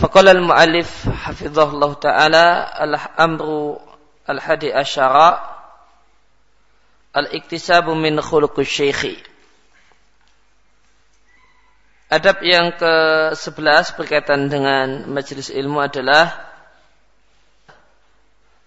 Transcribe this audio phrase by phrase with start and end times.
[0.00, 3.76] Faqala al-mu'allif hafizahullah ta'ala al-amru
[4.24, 5.44] al-hadi asyara
[7.12, 9.20] al-iktisabu min khuluqus syekhi.
[12.08, 16.48] Adab yang ke-11 berkaitan dengan majelis ilmu adalah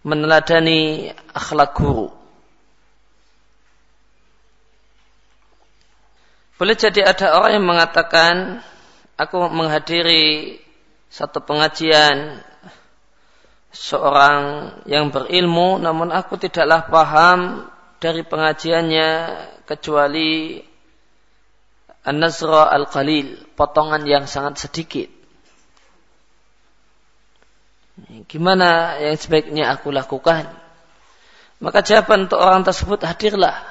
[0.06, 2.14] meneladani akhlak guru.
[6.62, 8.62] Boleh jadi ada orang yang mengatakan,
[9.18, 10.62] aku menghadiri
[11.14, 12.42] satu pengajian
[13.70, 14.42] seorang
[14.90, 17.70] yang berilmu, namun aku tidaklah paham
[18.02, 19.10] dari pengajiannya
[19.70, 20.58] kecuali
[22.02, 25.06] An-Nazra Al-Qalil, potongan yang sangat sedikit.
[28.26, 30.50] Gimana yang sebaiknya aku lakukan?
[31.62, 33.62] Maka jawaban untuk orang tersebut hadirlah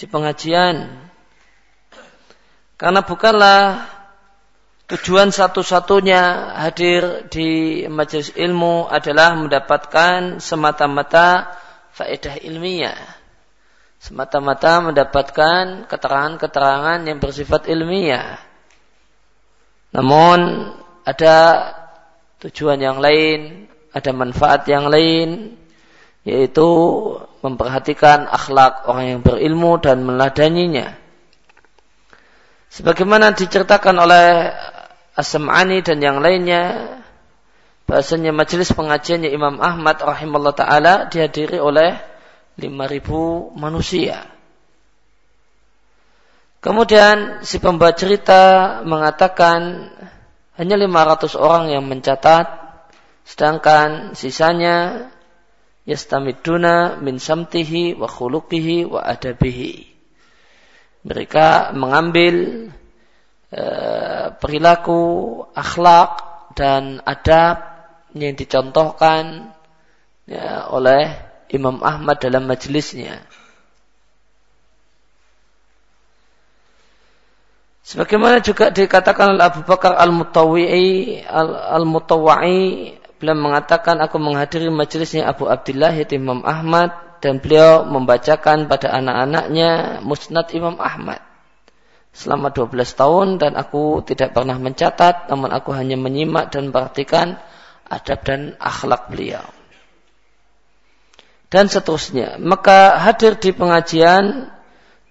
[0.00, 0.96] di pengajian.
[2.80, 3.97] Karena bukanlah
[4.88, 11.52] tujuan satu-satunya hadir di majelis ilmu adalah mendapatkan semata-mata
[11.92, 13.18] faedah ilmiah
[13.98, 18.38] semata-mata mendapatkan keterangan-keterangan yang bersifat ilmiah.
[19.90, 20.70] Namun
[21.02, 21.36] ada
[22.38, 25.58] tujuan yang lain, ada manfaat yang lain,
[26.22, 26.68] yaitu
[27.42, 30.94] memperhatikan akhlak orang yang berilmu dan meladaninya.
[32.68, 34.26] Sebagaimana diceritakan oleh
[35.18, 36.94] As-Sam'ani dan yang lainnya,
[37.90, 41.98] bahasanya majelis pengajiannya Imam Ahmad rahimahullah ta'ala dihadiri oleh
[42.54, 44.22] 5000 manusia.
[46.62, 48.42] Kemudian si pembawa cerita
[48.86, 49.90] mengatakan
[50.58, 52.46] hanya 500 orang yang mencatat
[53.22, 55.06] sedangkan sisanya
[55.86, 59.86] yastamiduna min samtihi wa khuluqihi wa adabihi.
[61.06, 62.68] Mereka mengambil
[64.38, 65.00] perilaku,
[65.56, 66.10] akhlak
[66.52, 67.64] dan adab
[68.12, 69.52] yang dicontohkan
[70.28, 71.16] ya, oleh
[71.48, 73.24] Imam Ahmad dalam majelisnya.
[77.88, 85.96] Sebagaimana juga dikatakan oleh Abu Bakar Al-Mutawwi'i Al-Mutawwa'i beliau mengatakan aku menghadiri majelisnya Abu Abdullah
[85.96, 86.92] yaitu Imam Ahmad
[87.24, 91.27] dan beliau membacakan pada anak-anaknya Musnad Imam Ahmad
[92.18, 97.38] selama 12 tahun dan aku tidak pernah mencatat namun aku hanya menyimak dan perhatikan
[97.86, 99.46] adab dan akhlak beliau
[101.48, 102.36] dan seterusnya.
[102.40, 104.52] Maka hadir di pengajian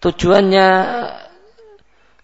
[0.02, 0.70] tujuannya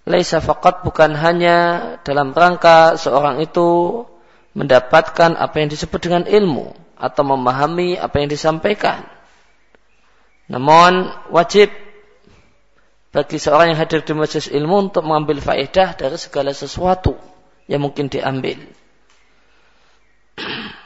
[0.05, 1.57] laisa faqat bukan hanya
[2.05, 4.03] dalam rangka seorang itu
[4.53, 9.09] mendapatkan apa yang disebut dengan ilmu atau memahami apa yang disampaikan.
[10.45, 11.73] Namun wajib
[13.13, 17.13] bagi seorang yang hadir di majelis ilmu untuk mengambil faedah dari segala sesuatu
[17.69, 18.57] yang mungkin diambil.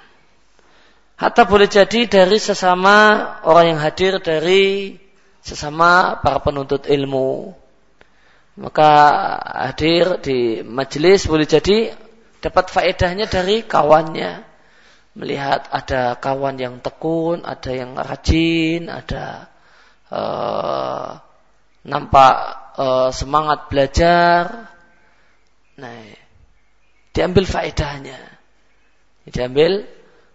[1.24, 5.00] Hatta boleh jadi dari sesama orang yang hadir dari
[5.40, 7.56] sesama para penuntut ilmu.
[8.60, 8.92] Maka
[9.72, 11.96] hadir di majelis boleh jadi
[12.44, 14.44] dapat faedahnya dari kawannya.
[15.18, 19.50] Melihat ada kawan yang tekun, ada yang rajin, ada
[20.14, 21.18] uh,
[21.88, 22.36] nampak
[22.76, 24.68] uh, semangat belajar.
[25.80, 25.96] Nah,
[27.16, 28.20] diambil faedahnya.
[29.32, 29.88] Diambil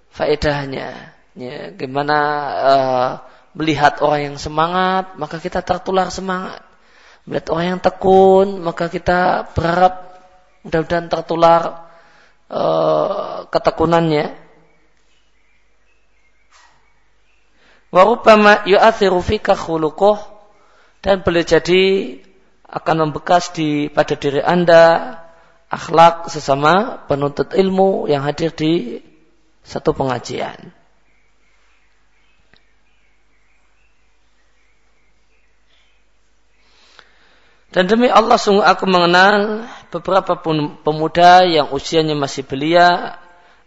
[0.09, 1.12] faedahnya.
[1.33, 2.19] Ya, gimana
[2.61, 3.09] uh,
[3.53, 6.65] melihat orang yang semangat, maka kita tertular semangat.
[7.29, 10.09] Melihat orang yang tekun, maka kita berharap
[10.65, 11.62] mudah-mudahan tertular
[12.49, 14.41] uh, ketekunannya.
[17.93, 20.31] Warubama yu'athiru fika khuluquh
[21.03, 21.83] dan boleh jadi
[22.73, 25.19] akan membekas di pada diri Anda
[25.69, 29.03] akhlak sesama penuntut ilmu yang hadir di
[29.67, 30.73] satu pengajian.
[37.73, 40.37] Dan demi Allah sungguh aku mengenal beberapa
[40.85, 43.17] pemuda yang usianya masih belia.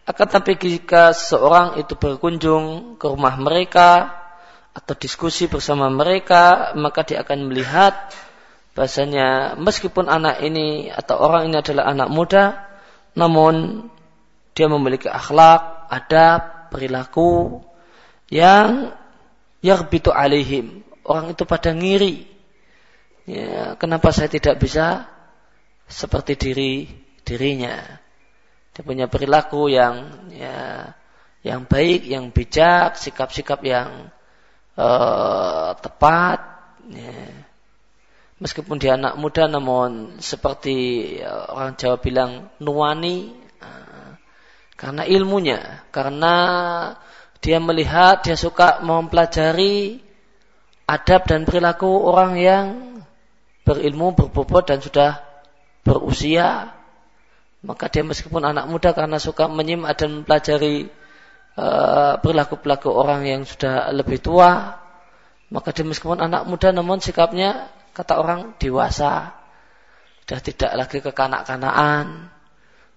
[0.05, 4.13] Akan tapi jika seorang itu berkunjung ke rumah mereka
[4.75, 7.95] atau diskusi bersama mereka, maka dia akan melihat
[8.75, 12.59] bahasanya meskipun anak ini atau orang ini adalah anak muda,
[13.15, 13.87] namun
[14.51, 17.63] dia memiliki akhlak, adab, perilaku
[18.27, 18.91] yang
[19.63, 20.83] yarbitu alaihim.
[21.07, 22.27] Orang itu pada ngiri.
[23.25, 25.07] Ya, kenapa saya tidak bisa
[25.87, 26.73] seperti diri
[27.23, 27.79] dirinya?
[28.75, 30.91] Dia punya perilaku yang ya,
[31.47, 34.11] yang baik, yang bijak, sikap-sikap yang
[34.75, 36.39] uh, tepat.
[36.91, 37.31] Ya.
[38.35, 43.31] Meskipun dia anak muda, namun seperti orang Jawa bilang nuani,
[43.63, 44.11] uh,
[44.75, 46.35] Karena ilmunya, karena
[47.39, 50.03] dia melihat, dia suka mempelajari
[50.83, 52.65] adab dan perilaku orang yang
[53.63, 55.23] berilmu, berbobot dan sudah
[55.87, 56.75] berusia.
[57.65, 60.91] Maka dia meskipun anak muda karena suka menyimak dan mempelajari
[62.19, 64.75] perilaku-perilaku orang yang sudah lebih tua,
[65.49, 69.31] maka dia meskipun anak muda namun sikapnya kata orang dewasa.
[70.25, 72.35] Sudah tidak lagi kekanak-kanaan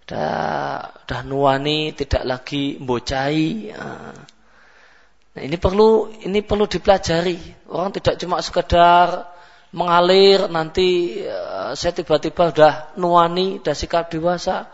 [0.08, 3.68] Dah, dah nuani, tidak lagi bocai.
[3.76, 4.16] Nah,
[5.36, 7.68] ini perlu ini perlu dipelajari.
[7.68, 9.28] Orang tidak cuma sekedar
[9.76, 14.72] mengalir nanti uh, saya tiba-tiba udah nuani, udah sikap dewasa,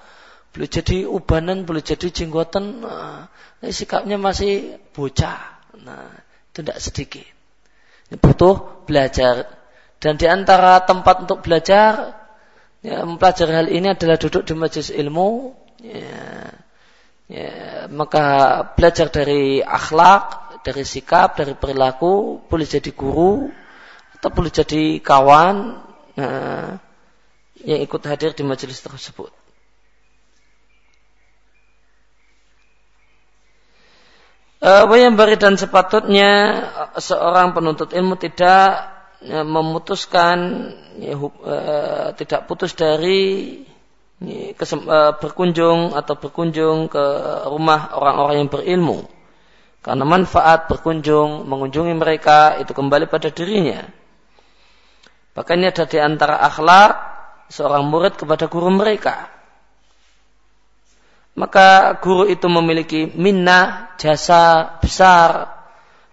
[0.55, 3.27] boleh jadi ubanan, boleh jadi jenggotan, uh,
[3.71, 5.41] sikapnya masih bocah.
[5.85, 6.11] Nah,
[6.51, 7.27] itu tidak sedikit.
[8.11, 9.49] Ini butuh belajar.
[10.03, 12.13] Dan di antara tempat untuk belajar
[12.85, 16.53] ya, mempelajari hal ini adalah duduk di majelis ilmu ya,
[17.33, 17.53] ya,
[17.89, 18.25] maka
[18.77, 23.49] belajar dari akhlak dari sikap dari perilaku boleh jadi guru
[24.17, 25.57] atau boleh jadi kawan
[26.17, 26.81] nah,
[27.65, 29.44] yang ikut hadir di majelis tersebut
[34.65, 36.65] Uh, yang bari dan sepatutnya
[36.97, 38.89] seorang penuntut ilmu tidak
[39.21, 40.73] ya, memutuskan
[42.17, 43.61] tidak putus dari
[44.57, 44.89] kesem,
[45.21, 47.05] berkunjung atau berkunjung ke
[47.45, 49.05] rumah orang-orang yang berilmu.
[49.85, 53.85] Karena manfaat berkunjung mengunjungi mereka itu kembali pada dirinya.
[55.37, 56.93] Bahkan ini ada di antara akhlak
[57.53, 59.34] seorang murid kepada guru mereka
[61.35, 65.51] maka guru itu memiliki minnah jasa besar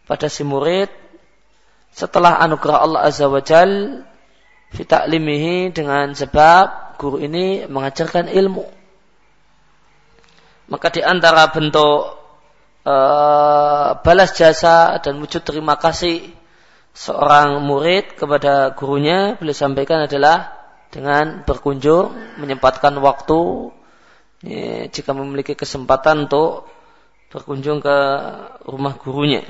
[0.10, 0.90] pada si murid
[1.94, 4.02] setelah anugerah Allah Azza wa Jal
[4.74, 8.66] fitaklimihi dengan sebab guru ini mengajarkan ilmu.
[10.72, 12.16] Maka di antara bentuk
[12.88, 16.32] uh, balas jasa dan wujud terima kasih
[16.96, 20.56] seorang murid kepada gurunya boleh sampaikan adalah
[20.92, 23.72] dengan berkunjung menyempatkan waktu
[24.46, 26.68] ya, jika memiliki kesempatan untuk
[27.32, 27.98] berkunjung ke
[28.68, 29.46] rumah gurunya.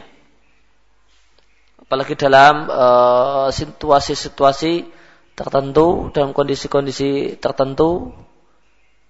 [1.81, 4.89] Apalagi dalam eh, situasi-situasi uh,
[5.35, 8.15] tertentu dalam kondisi-kondisi tertentu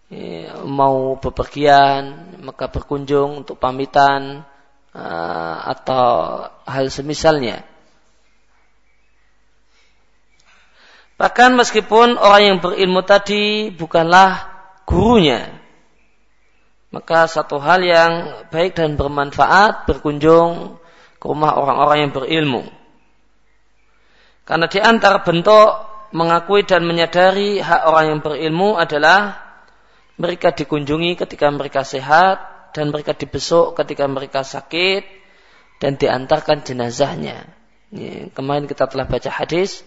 [0.10, 4.42] ya, mau bepergian maka berkunjung untuk pamitan
[4.98, 6.08] uh, atau
[6.66, 7.62] hal semisalnya.
[11.22, 14.50] Bahkan meskipun orang yang berilmu tadi bukanlah
[14.90, 15.61] gurunya
[16.92, 18.12] maka satu hal yang
[18.52, 20.76] baik dan bermanfaat berkunjung
[21.18, 22.64] ke rumah orang-orang yang berilmu.
[24.44, 25.70] Karena di antara bentuk
[26.12, 29.40] mengakui dan menyadari hak orang yang berilmu adalah
[30.20, 32.44] mereka dikunjungi ketika mereka sehat
[32.76, 35.08] dan mereka dibesuk ketika mereka sakit
[35.80, 37.48] dan diantarkan jenazahnya.
[38.36, 39.84] Kemarin kita telah baca hadis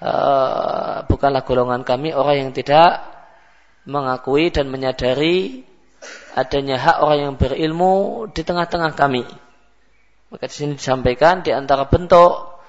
[0.00, 3.04] uh, bukanlah golongan kami orang yang tidak
[3.88, 5.67] mengakui dan menyadari
[6.38, 9.26] adanya hak orang yang berilmu di tengah-tengah kami.
[10.30, 12.62] Maka di sini disampaikan di antara bentuk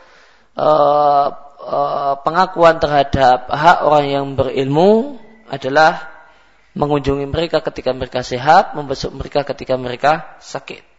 [0.57, 1.27] uh,
[1.61, 5.21] uh, pengakuan terhadap hak orang yang berilmu
[5.51, 6.09] adalah
[6.73, 10.11] mengunjungi mereka ketika mereka sehat, membesuk mereka ketika mereka
[10.41, 10.89] sakit.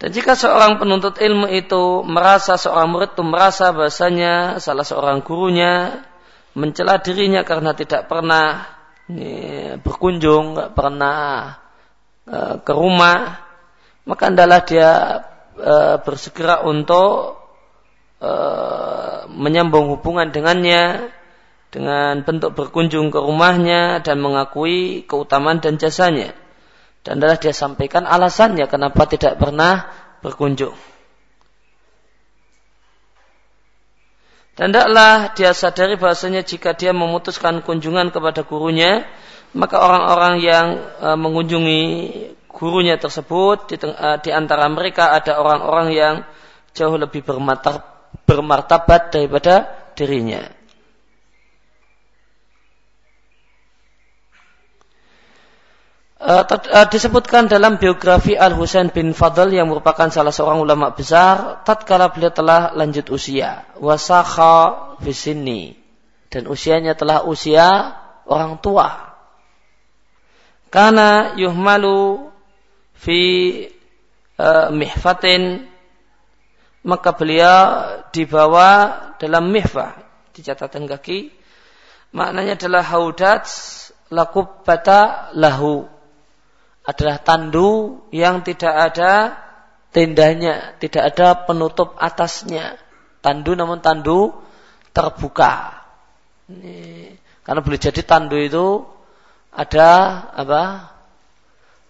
[0.00, 6.00] Dan jika seorang penuntut ilmu itu merasa seorang murid itu merasa bahasanya salah seorang gurunya
[6.54, 8.66] mencela dirinya karena tidak pernah
[9.82, 11.18] berkunjung, nggak pernah
[12.30, 13.42] uh, ke rumah,
[14.06, 14.90] maka adalah dia
[15.58, 17.42] uh, bersegera untuk
[18.22, 21.10] uh, menyambung hubungan dengannya
[21.70, 26.34] dengan bentuk berkunjung ke rumahnya dan mengakui keutamaan dan jasanya.
[27.00, 29.88] Dan adalah dia sampaikan alasannya kenapa tidak pernah
[30.20, 30.89] berkunjung.
[34.60, 39.08] Dan tidaklah dia sadari bahasanya jika dia memutuskan kunjungan kepada gurunya,
[39.56, 40.66] maka orang-orang yang
[41.00, 41.80] uh, mengunjungi
[42.44, 46.14] gurunya tersebut di, uh, di antara mereka ada orang-orang yang
[46.76, 47.24] jauh lebih
[48.28, 49.64] bermartabat daripada
[49.96, 50.59] dirinya.
[56.20, 56.44] Uh,
[56.92, 62.28] disebutkan dalam biografi Al Husain bin Fadl yang merupakan salah seorang ulama besar tatkala beliau
[62.28, 63.64] telah lanjut usia.
[63.80, 65.80] Wasakha fisini
[66.28, 67.96] dan usianya telah usia
[68.28, 69.16] orang tua.
[70.68, 72.28] Karena yuhmalu
[73.00, 73.20] fi
[74.36, 75.72] uh, mihfatin.
[76.84, 77.64] Maka beliau
[78.12, 78.68] dibawa
[79.16, 79.96] dalam mihfah
[80.36, 81.32] di catatan kaki.
[82.12, 83.48] Maknanya adalah haudat
[84.12, 85.88] lakubata lahu
[86.84, 89.36] adalah tandu yang tidak ada
[89.92, 92.78] tendanya, tidak ada penutup atasnya.
[93.20, 94.32] Tandu namun tandu
[94.96, 95.84] terbuka.
[96.48, 98.66] Ini, karena boleh jadi tandu itu
[99.52, 99.90] ada
[100.34, 100.62] apa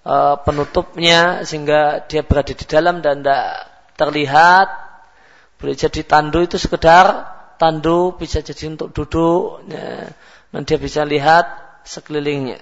[0.02, 3.44] e, penutupnya sehingga dia berada di dalam dan tidak
[3.94, 4.68] terlihat.
[5.60, 7.30] Boleh jadi tandu itu sekedar
[7.60, 10.08] tandu bisa jadi untuk duduk ya,
[10.50, 11.46] dan dia bisa lihat
[11.84, 12.58] sekelilingnya.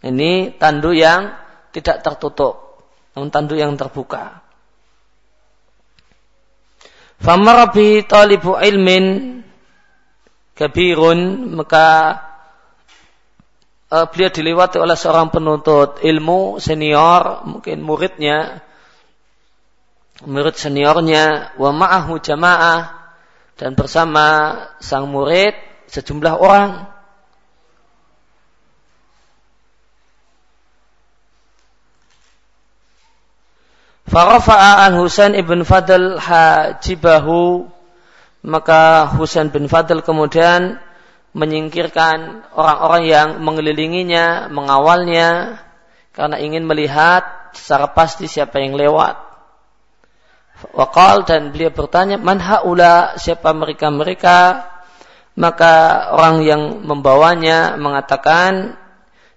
[0.00, 1.36] Ini tandu yang
[1.76, 4.40] tidak tertutup, namun tandu yang terbuka.
[7.20, 9.40] Famarabi talibu ilmin
[10.56, 12.16] kabirun maka
[13.92, 18.64] uh, beliau dilewati oleh seorang penuntut ilmu senior mungkin muridnya
[20.24, 22.92] murid seniornya wa ma'ahu jamaah
[23.56, 25.56] dan bersama sang murid
[25.88, 26.88] sejumlah orang
[34.10, 37.70] Farafa'a an Husain ibn Fadl hajibahu
[38.42, 40.82] maka Husain bin Fadl kemudian
[41.30, 45.62] menyingkirkan orang-orang yang mengelilinginya, mengawalnya
[46.10, 49.14] karena ingin melihat secara pasti siapa yang lewat.
[50.74, 54.68] Wakal dan beliau bertanya, man haula siapa mereka-mereka?
[55.38, 58.74] Maka orang yang membawanya mengatakan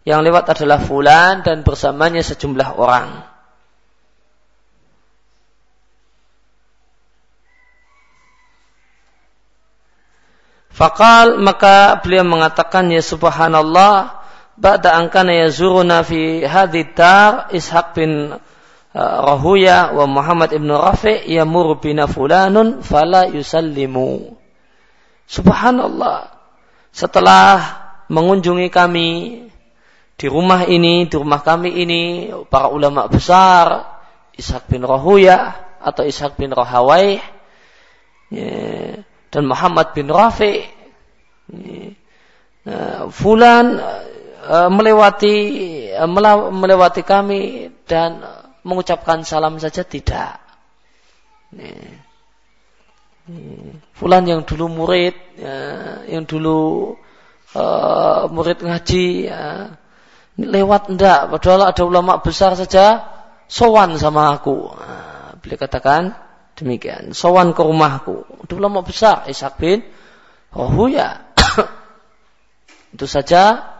[0.03, 3.32] yang lewat adalah fulan dan bersamanya sejumlah orang.
[10.73, 14.25] Fakal maka beliau mengatakan ya subhanallah
[14.57, 18.39] ba'da angkana yazuruna fi hadhihi dar Ishaq bin uh,
[18.97, 24.33] Rahuya wa Muhammad ibn Rafi yamur bina fulanun fala yusallimu.
[25.29, 26.33] Subhanallah.
[26.89, 27.53] Setelah
[28.09, 29.09] mengunjungi kami
[30.17, 33.93] di rumah ini, di rumah kami ini para ulama besar
[34.33, 35.53] Ishaq bin Rahuya
[35.85, 37.21] atau Ishaq bin Rahawai
[38.33, 38.49] ya,
[39.33, 40.61] dan Muhammad bin Rafi
[42.69, 43.81] uh, Fulan
[44.45, 45.35] uh, melewati
[45.89, 46.05] uh,
[46.53, 48.21] melewati kami dan
[48.61, 50.39] mengucapkan salam saja tidak.
[53.93, 55.15] Fulan yang dulu murid,
[56.07, 56.95] yang dulu
[58.31, 59.29] murid ngaji,
[60.39, 63.03] lewat enggak, padahal ada ulama besar saja
[63.51, 64.73] sowan sama aku.
[64.73, 66.22] Nah, beliau katakan,
[66.53, 67.17] Demikian.
[67.17, 68.45] Sowan ke rumahku.
[68.45, 69.25] Itu lama besar.
[69.25, 69.81] Ishak bin
[70.53, 71.33] Rahuya.
[72.93, 73.73] Itu saja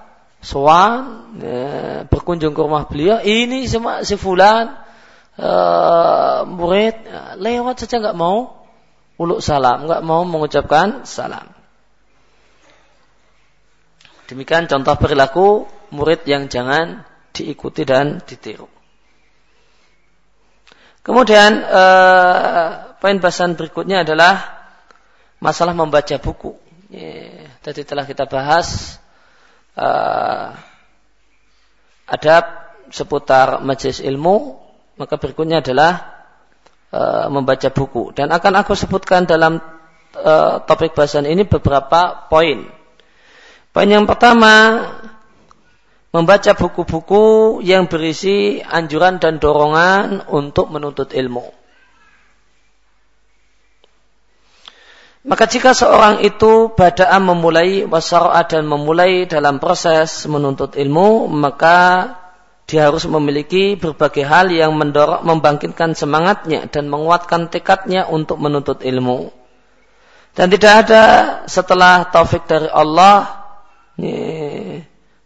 [0.44, 0.92] sowan
[1.39, 3.22] ya, berkunjung ke rumah beliau.
[3.22, 4.74] Ini semua si fulan
[5.39, 8.65] uh, murid ya, lewat saja nggak mau
[9.22, 11.48] uluk salam, nggak mau mengucapkan salam.
[14.25, 17.06] Demikian contoh perilaku murid yang jangan
[17.38, 18.73] diikuti dan ditiru.
[21.03, 22.67] Kemudian eh,
[23.03, 24.63] poin bahasan berikutnya adalah
[25.43, 26.55] masalah membaca buku.
[27.60, 28.95] Tadi telah kita bahas
[29.75, 30.48] eh,
[32.07, 32.45] adab
[32.88, 34.55] seputar majelis ilmu,
[34.95, 36.24] maka berikutnya adalah
[36.88, 38.15] eh, membaca buku.
[38.15, 39.60] Dan akan aku sebutkan dalam
[40.15, 42.63] eh, topik bahasan ini beberapa poin.
[43.75, 44.86] Poin yang pertama
[46.13, 51.50] membaca buku-buku yang berisi anjuran dan dorongan untuk menuntut ilmu.
[55.24, 62.12] Maka jika seorang itu badaan memulai wasara'a dan memulai dalam proses menuntut ilmu, maka
[62.67, 69.32] dia harus memiliki berbagai hal yang mendorong, membangkitkan semangatnya dan menguatkan tekadnya untuk menuntut ilmu.
[70.36, 71.03] Dan tidak ada
[71.48, 73.48] setelah taufik dari Allah,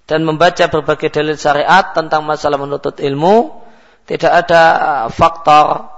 [0.07, 3.59] dan membaca berbagai dalil syariat tentang masalah menuntut ilmu,
[4.07, 5.91] tidak ada uh, faktor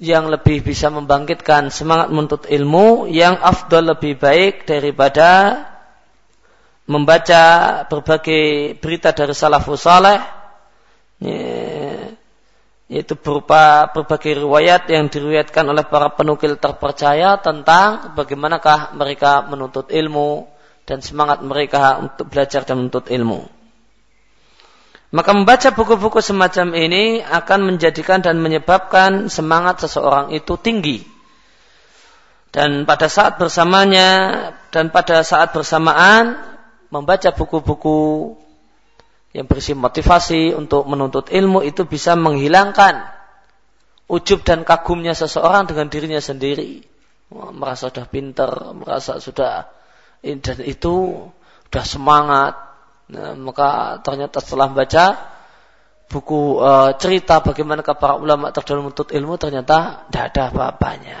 [0.00, 3.06] yang lebih bisa membangkitkan semangat menuntut ilmu.
[3.06, 5.60] Yang afdol lebih baik daripada
[6.88, 7.44] membaca
[7.88, 10.20] berbagai berita dari salafus saleh
[12.84, 20.53] yaitu berupa berbagai riwayat yang diriwayatkan oleh para penukil terpercaya tentang bagaimanakah mereka menuntut ilmu
[20.84, 23.48] dan semangat mereka untuk belajar dan menuntut ilmu.
[25.14, 31.06] Maka membaca buku-buku semacam ini akan menjadikan dan menyebabkan semangat seseorang itu tinggi.
[32.50, 34.10] Dan pada saat bersamanya
[34.74, 36.38] dan pada saat bersamaan
[36.90, 38.34] membaca buku-buku
[39.34, 43.06] yang berisi motivasi untuk menuntut ilmu itu bisa menghilangkan
[44.10, 46.82] ujub dan kagumnya seseorang dengan dirinya sendiri.
[47.34, 49.66] Merasa sudah pinter, merasa sudah
[50.24, 51.28] dan itu
[51.68, 52.54] sudah semangat.
[53.12, 55.20] Nah, maka ternyata setelah baca
[56.08, 61.18] buku e, cerita bagaimana para ulama terdahulu menuntut ilmu ternyata tidak ada apa-apanya.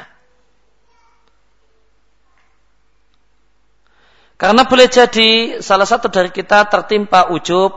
[4.34, 5.30] Karena boleh jadi
[5.62, 7.70] salah satu dari kita tertimpa ujub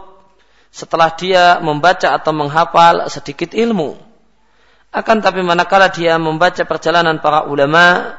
[0.74, 3.96] setelah dia membaca atau menghafal sedikit ilmu.
[4.90, 8.18] Akan tapi manakala dia membaca perjalanan para ulama,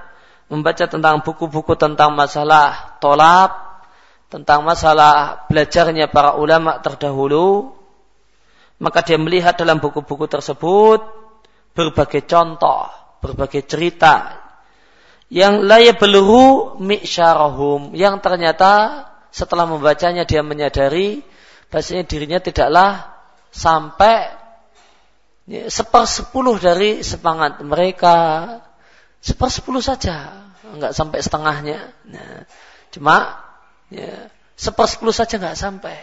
[0.48, 3.52] membaca tentang buku-buku tentang masalah tolak,
[4.32, 7.72] tentang masalah belajarnya para ulama terdahulu,
[8.80, 11.00] maka dia melihat dalam buku-buku tersebut
[11.76, 12.88] berbagai contoh,
[13.20, 14.48] berbagai cerita
[15.28, 21.20] yang layak beluru mi'syarahum yang ternyata setelah membacanya dia menyadari
[21.68, 23.12] bahasanya dirinya tidaklah
[23.52, 24.32] sampai
[25.48, 28.16] sepersepuluh dari semangat mereka
[29.28, 32.48] sepersepuluh saja nggak sampai setengahnya nah,
[32.88, 33.36] cuma
[33.92, 35.96] ya, sepersepuluh saja nggak sampai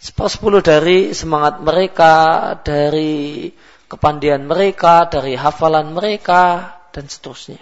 [0.00, 2.12] sepersepuluh dari semangat mereka
[2.64, 3.52] dari
[3.88, 7.60] kepandian mereka dari hafalan mereka dan seterusnya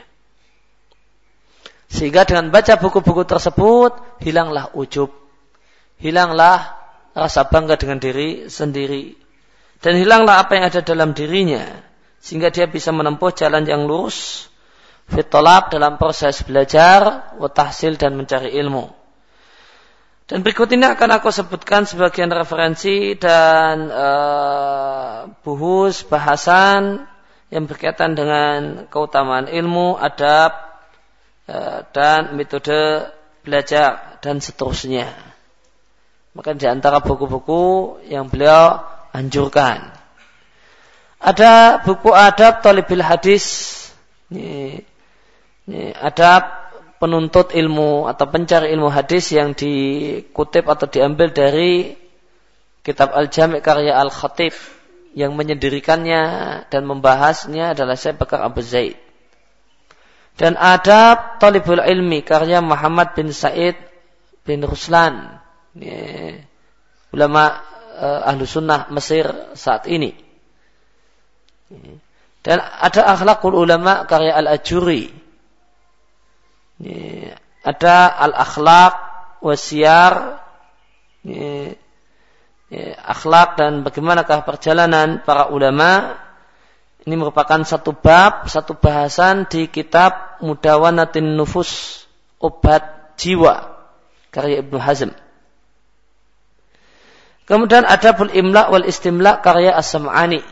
[1.86, 5.10] sehingga dengan baca buku-buku tersebut hilanglah ujub
[5.98, 6.76] hilanglah
[7.16, 9.16] rasa bangga dengan diri sendiri.
[9.80, 11.64] Dan hilanglah apa yang ada dalam dirinya.
[12.20, 14.48] Sehingga dia bisa menempuh jalan yang lurus.
[15.06, 18.90] Fitolab dalam proses belajar, watahsil dan mencari ilmu.
[20.26, 27.06] Dan berikut ini akan aku sebutkan sebagian referensi dan uh, buhus bahasan
[27.54, 30.82] yang berkaitan dengan keutamaan ilmu, adab,
[31.46, 33.06] uh, dan metode
[33.46, 35.14] belajar dan seterusnya.
[36.34, 38.82] Maka di antara buku-buku yang beliau
[39.14, 39.94] anjurkan.
[41.22, 43.72] Ada buku adab talibil hadis.
[44.34, 44.82] Ini,
[45.66, 46.66] ini adab
[47.02, 51.92] penuntut ilmu atau pencari ilmu hadis yang dikutip atau diambil dari
[52.86, 54.54] kitab Al-Jami' karya Al-Khatib
[55.16, 56.22] yang menyendirikannya
[56.70, 58.94] dan membahasnya adalah Syekh Bakar Abu Zaid.
[60.36, 63.80] Dan adab talibul ilmi karya Muhammad bin Said
[64.44, 65.40] bin Ruslan
[65.72, 66.36] ya,
[67.16, 67.64] ulama
[67.96, 69.24] uh, ahlu sunnah Mesir
[69.56, 70.12] saat ini.
[72.44, 75.25] Dan ada akhlakul ulama karya Al-Ajuri.
[76.76, 78.94] Ya, ada al-akhlak
[79.40, 80.44] wasiar
[81.24, 81.72] ya,
[82.68, 86.20] ya, akhlak dan bagaimanakah perjalanan para ulama
[87.06, 92.02] ini merupakan satu bab, satu bahasan di kitab Mudawanatin Nufus
[92.42, 93.72] Obat Jiwa
[94.34, 95.14] karya Ibnu Hazm.
[97.46, 100.42] Kemudian adabul imla wal istimla karya as-sam'ani.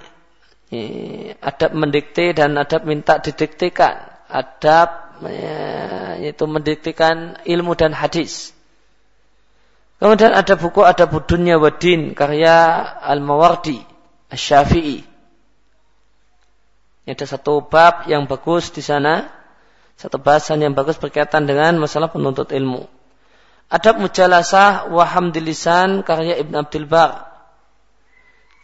[1.43, 3.99] Adab mendikte dan adab minta didiktekan.
[4.31, 8.53] Adab yaitu mendiktekan ilmu dan hadis.
[10.03, 13.81] Kemudian ada buku ada budunya wadin karya Al-Mawardi
[14.29, 15.07] Asy-Syafi'i.
[17.05, 19.29] Ada satu bab yang bagus di sana,
[19.97, 22.89] satu bahasan yang bagus berkaitan dengan masalah penuntut ilmu.
[23.73, 27.33] Adab mujalasah wa hamdilisan karya Ibn Abdul Bar.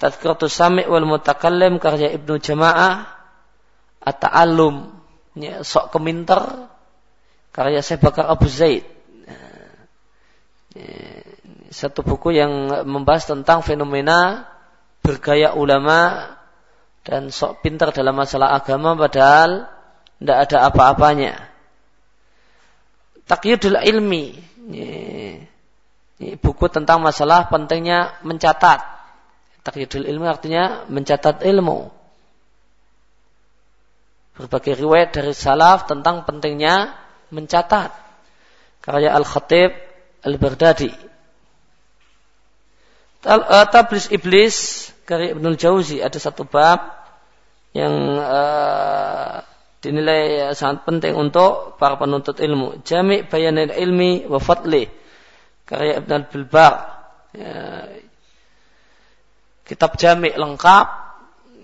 [0.01, 3.05] Tadkiratus Sami' wal Mutakallim karya Ibnu Jama'ah.
[4.01, 5.00] At-Ta'allum.
[5.39, 6.67] Ya, sok keminter
[7.55, 8.83] karya Syekh Bakar Abu Zaid.
[10.75, 10.99] Ya,
[11.71, 12.51] satu buku yang
[12.87, 14.47] membahas tentang fenomena
[15.07, 16.31] bergaya ulama
[17.07, 19.71] dan sok pintar dalam masalah agama padahal
[20.19, 21.35] tidak ada apa-apanya.
[23.31, 24.35] Takyidul ilmi
[26.21, 28.83] ini buku tentang masalah pentingnya mencatat.
[29.65, 31.89] Takyidul ilmu artinya mencatat ilmu.
[34.41, 36.97] Berbagai riwayat dari salaf tentang pentingnya
[37.29, 37.93] mencatat.
[38.81, 39.77] Karya Al-Khatib
[40.25, 40.89] Al-Bardadi.
[43.21, 46.97] Eh, Tablis Iblis karya Ibnul Jauzi ada satu bab
[47.77, 49.45] yang uh,
[49.85, 52.81] dinilai sangat penting untuk para penuntut ilmu.
[52.81, 54.89] Jami' bayanil ilmi wa fadli.
[55.69, 56.75] Karya Ibn al-Bilbar.
[57.31, 57.87] Ya,
[59.69, 60.87] kitab jami' lengkap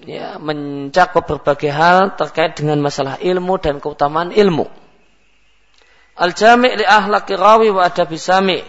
[0.05, 4.69] ya, mencakup berbagai hal terkait dengan masalah ilmu dan keutamaan ilmu.
[6.17, 8.61] Al-Jami' li ahlaki rawi wa adabi sami.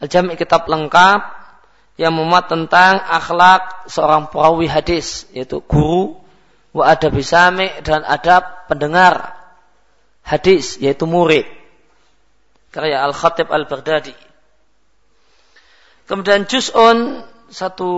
[0.00, 1.20] Al-Jami' kitab lengkap
[2.00, 6.24] yang memuat tentang akhlak seorang perawi hadis, yaitu guru
[6.74, 9.38] wa adab sami dan adab pendengar
[10.26, 11.46] hadis yaitu murid
[12.74, 14.10] karya Al-Khatib Al-Baghdadi
[16.10, 17.22] kemudian juz'un
[17.54, 17.90] satu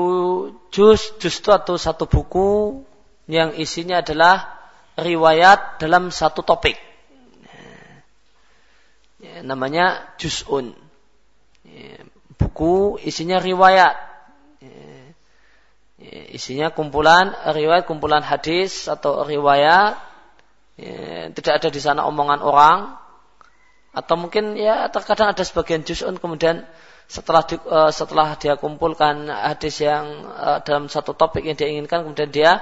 [0.69, 2.85] juz itu atau satu buku
[3.25, 4.53] yang isinya adalah
[5.01, 6.77] riwayat dalam satu topik
[9.27, 10.73] ya, namanya Juz'un.
[12.37, 13.97] Buku isinya riwayat.
[16.37, 19.97] Isinya kumpulan riwayat, kumpulan hadis atau riwayat.
[21.33, 22.79] Tidak ada di sana omongan orang.
[23.97, 26.69] Atau mungkin ya terkadang ada sebagian juz'un kemudian
[27.07, 32.03] setelah di, uh, setelah dia kumpulkan hadis yang uh, dalam satu topik yang dia inginkan
[32.03, 32.53] kemudian dia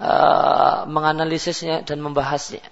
[0.00, 2.64] uh, menganalisisnya dan membahasnya.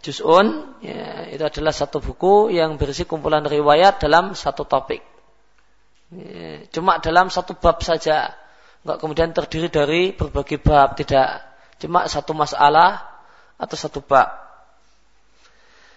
[0.00, 5.04] Juz'un ya, itu adalah satu buku yang berisi kumpulan riwayat dalam satu topik.
[6.08, 8.32] Ya, cuma dalam satu bab saja.
[8.84, 11.44] Enggak kemudian terdiri dari berbagai bab, tidak.
[11.80, 13.04] Cuma satu masalah
[13.60, 14.28] atau satu bab.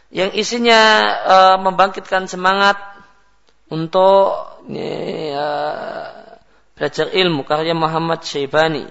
[0.08, 0.82] Yang isinya
[1.28, 2.80] e, membangkitkan semangat
[3.68, 5.50] untuk ya,
[6.78, 8.88] belajar ilmu karya Muhammad Syaibani.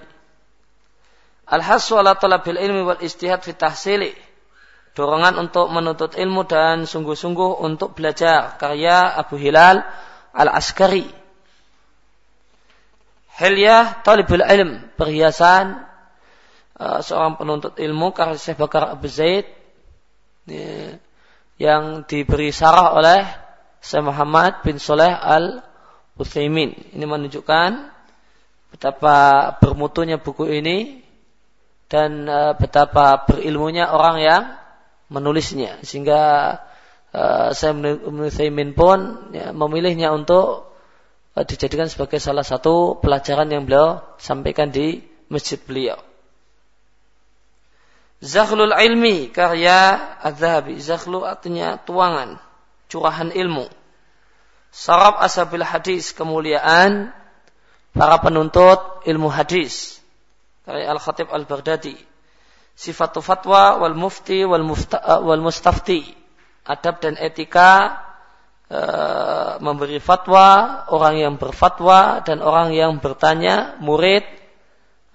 [1.47, 4.11] Al-hasu ala talabil ilmi wal istihad fi tahsili
[4.97, 9.85] dorongan untuk menuntut ilmu dan sungguh-sungguh untuk belajar karya Abu Hilal
[10.33, 11.05] Al-Askari.
[13.37, 15.77] Hilyah talibul ilm, perhiasan
[16.81, 19.45] uh, seorang penuntut ilmu karya Syekh Bakar Abu Zaid
[20.49, 20.97] ya,
[21.61, 23.46] yang diberi sarah oleh
[23.87, 26.91] Syekh Muhammad bin Soleh Al-Utsaimin.
[26.91, 27.87] Ini menunjukkan
[28.75, 29.15] betapa
[29.63, 30.99] bermutunya buku ini
[31.87, 34.43] dan uh, betapa berilmunya orang yang
[35.07, 36.19] menulisnya sehingga
[37.15, 40.75] uh, saya Ibnu pun ya, memilihnya untuk
[41.39, 44.99] uh, dijadikan sebagai salah satu pelajaran yang beliau sampaikan di
[45.31, 45.95] masjid beliau.
[48.19, 49.95] Zakhlul ilmi karya
[50.25, 50.75] Az-Zahabi.
[50.81, 52.41] Zakhlu artinya tuangan,
[52.89, 53.76] curahan ilmu.
[54.71, 57.11] Sarab asabil hadis, kemuliaan
[57.97, 59.97] para penuntut ilmu hadis.
[60.67, 61.95] Karya Al-Khatib Al-Baghdadi.
[62.77, 66.05] Sifatu fatwa wal mufti wal, mufta, uh, wal mustafti.
[66.67, 68.03] Adab dan etika
[68.67, 68.79] e,
[69.63, 74.27] memberi fatwa orang yang berfatwa dan orang yang bertanya murid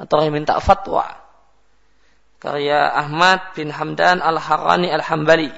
[0.01, 1.13] atau yang minta fatwa.
[2.41, 5.53] Karya Ahmad bin Hamdan Al-Harani Al-Hambali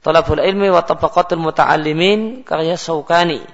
[0.00, 3.44] Talabul ilmi wa tabaqatul muta'allimin karya Saukani.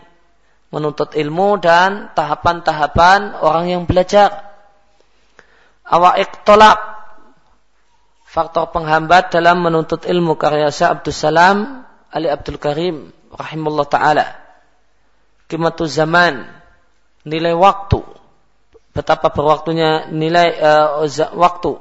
[0.71, 4.55] Menuntut ilmu dan tahapan-tahapan orang yang belajar.
[5.87, 6.79] Awaiq tolak
[8.27, 14.27] faktor penghambat dalam menuntut ilmu karya Syekh Abdul Salam Ali Abdul Karim rahimullah taala.
[15.51, 16.47] Kimatu zaman
[17.27, 18.03] nilai waktu.
[18.95, 21.75] Betapa berwaktunya nilai uh, waktu.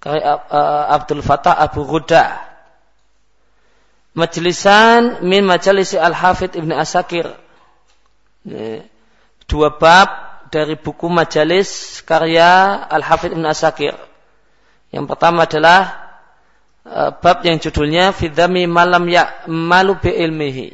[0.00, 2.49] Karya uh, Abdul Fatah Abu Ghuda
[4.10, 7.30] Majlisan min majalisi Al-Hafidh Ibn Asakir.
[9.46, 10.08] Dua bab
[10.50, 13.94] dari buku majalis karya Al-Hafidh Ibn Asakir.
[14.90, 16.10] Yang pertama adalah
[16.82, 20.68] uh, bab yang judulnya Fidami Malam Ya Malu Bi Ilmihi.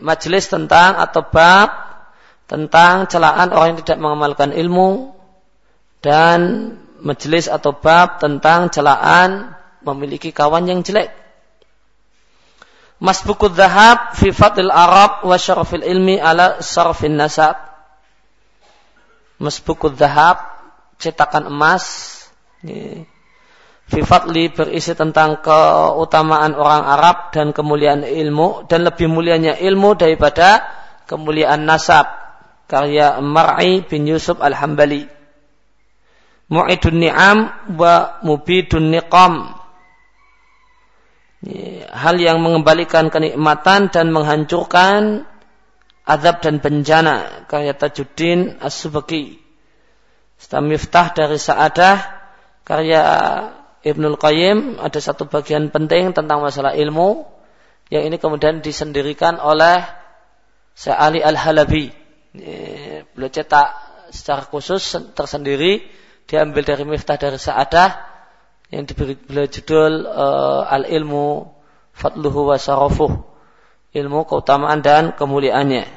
[0.00, 1.68] Majelis tentang atau bab
[2.48, 5.12] tentang celaan orang yang tidak mengamalkan ilmu
[6.00, 6.72] dan
[7.04, 9.52] majelis atau bab tentang celaan
[9.84, 11.12] memiliki kawan yang jelek.
[12.98, 17.54] Masbukud Zahab fi Fatil Arab wa Syarafil Ilmi ala Syarafin Nasab.
[19.38, 20.42] Masbukud Zahab
[20.98, 22.18] cetakan emas
[23.88, 30.60] Fifatli berisi tentang keutamaan orang Arab dan kemuliaan ilmu dan lebih mulianya ilmu daripada
[31.08, 32.04] kemuliaan nasab
[32.68, 35.08] karya Mar'i bin Yusuf Al-Hambali.
[36.52, 37.38] Mu'idun ni'am
[37.80, 39.56] wa mubidun niqam.
[41.88, 45.22] Hal yang mengembalikan kenikmatan dan menghancurkan
[46.02, 49.38] azab dan bencana karya Tajuddin As-Subaki.
[50.58, 51.96] Miftah dari Sa'adah
[52.66, 53.02] karya
[53.86, 57.22] Ibnul Qayyim ada satu bagian penting tentang masalah ilmu
[57.94, 59.86] yang ini kemudian disendirikan oleh
[60.74, 61.94] Syekh Al-Halabi.
[63.14, 63.68] Beliau cetak
[64.10, 64.82] secara khusus
[65.14, 65.86] tersendiri
[66.26, 68.07] diambil dari Miftah dari Sa'adah
[68.68, 71.48] yang diberi beliau judul uh, Al-Ilmu
[71.96, 73.12] Fadluhu wa Sarafuh.
[73.96, 75.88] Ilmu keutamaan dan kemuliaannya.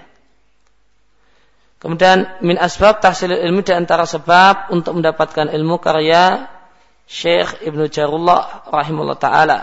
[1.81, 6.45] Kemudian min asbab tahsil ilmu di antara sebab untuk mendapatkan ilmu karya
[7.09, 9.59] Syekh Ibnu Jarullah rahimahullah taala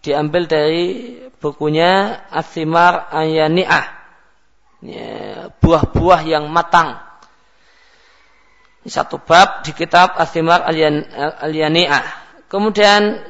[0.00, 3.86] diambil dari bukunya Athimar Ayani'ah
[4.86, 5.10] ya,
[5.58, 7.09] buah-buah yang matang
[8.88, 12.04] satu bab di kitab Athimar Alyani'ah
[12.48, 13.20] kemudian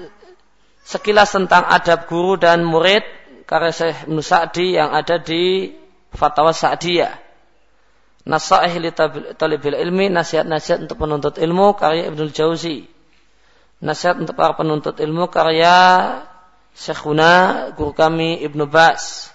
[0.87, 3.03] sekilas tentang adab guru dan murid
[3.51, 5.75] karya Syekh Ibnu Sa'di yang ada di
[6.15, 7.19] Fatwa Sa'diyah.
[8.31, 8.95] Nasaih li
[9.35, 12.87] talibil ilmi nasihat-nasihat untuk penuntut ilmu karya Ibnu Jauzi.
[13.83, 15.75] Nasihat untuk para penuntut ilmu karya
[16.71, 19.35] Syekhuna guru kami Ibnu Bas.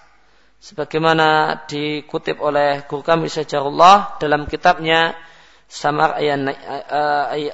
[0.64, 5.12] Sebagaimana dikutip oleh guru kami Syajarullah dalam kitabnya
[5.66, 6.18] Samar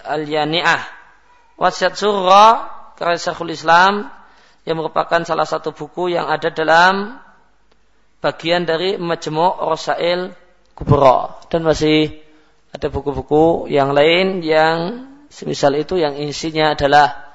[0.05, 0.83] Al-Yani'ah
[1.57, 2.55] Wasiat Surah
[2.97, 4.11] karya Syekhul Islam
[4.63, 7.19] yang merupakan salah satu buku yang ada dalam
[8.23, 10.31] bagian dari Majmu' Rasail
[10.73, 12.23] Kubra dan masih
[12.73, 17.33] ada buku-buku yang lain yang semisal itu yang isinya adalah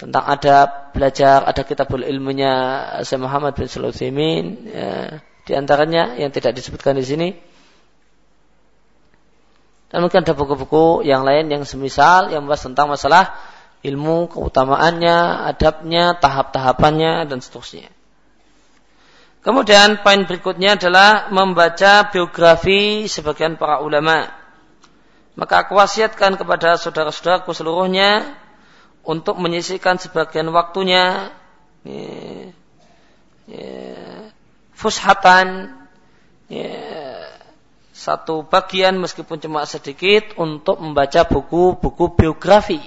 [0.00, 6.58] tentang adab, belajar, ada kitabul ilmunya Syekh Muhammad bin Sulaiman ya, di antaranya yang tidak
[6.58, 7.28] disebutkan di sini.
[9.92, 13.36] Dan mungkin ada buku-buku yang lain yang semisal yang membahas tentang masalah
[13.84, 17.92] ilmu, keutamaannya, adabnya, tahap-tahapannya, dan seterusnya.
[19.42, 24.30] Kemudian poin berikutnya adalah membaca biografi sebagian para ulama.
[25.34, 28.38] Maka aku wasiatkan kepada saudara-saudaraku seluruhnya
[29.02, 31.34] untuk menyisihkan sebagian waktunya
[31.82, 32.54] ya,
[33.50, 33.90] ya,
[34.78, 35.74] fushatan
[36.46, 37.11] ya,
[38.02, 42.82] satu bagian meskipun cuma sedikit untuk membaca buku-buku biografi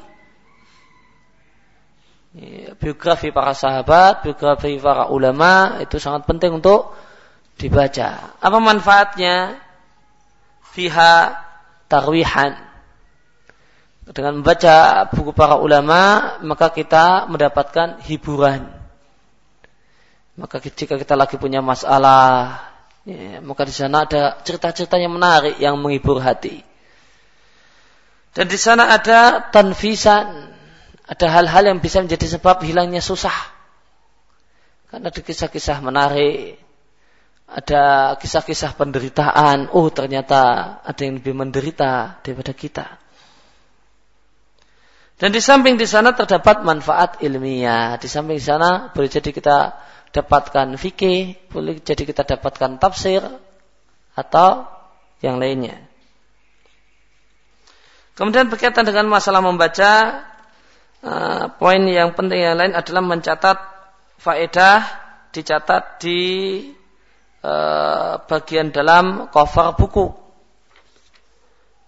[2.36, 6.92] ya, biografi para sahabat, biografi para ulama itu sangat penting untuk
[7.56, 8.36] dibaca.
[8.44, 9.64] Apa manfaatnya?
[10.76, 11.40] Fiha
[11.88, 12.60] tarwihan.
[14.06, 18.70] Dengan membaca buku para ulama, maka kita mendapatkan hiburan.
[20.36, 22.75] Maka jika kita lagi punya masalah,
[23.06, 26.66] ya, maka di sana ada cerita-cerita yang menarik yang menghibur hati.
[28.36, 30.52] Dan di sana ada tanfisan,
[31.08, 33.34] ada hal-hal yang bisa menjadi sebab hilangnya susah.
[34.92, 36.60] Karena ada kisah-kisah menarik,
[37.48, 39.72] ada kisah-kisah penderitaan.
[39.72, 42.88] Oh ternyata ada yang lebih menderita daripada kita.
[45.16, 47.96] Dan di samping di sana terdapat manfaat ilmiah.
[47.96, 49.72] Di samping di sana boleh jadi kita
[50.16, 53.20] dapatkan fikih, boleh jadi kita dapatkan tafsir
[54.16, 54.64] atau
[55.20, 55.76] yang lainnya.
[58.16, 60.24] Kemudian berkaitan dengan masalah membaca,
[61.04, 63.60] uh, poin yang penting yang lain adalah mencatat
[64.24, 65.04] faedah
[65.36, 66.24] dicatat di
[67.46, 70.10] Eh, bagian dalam cover buku.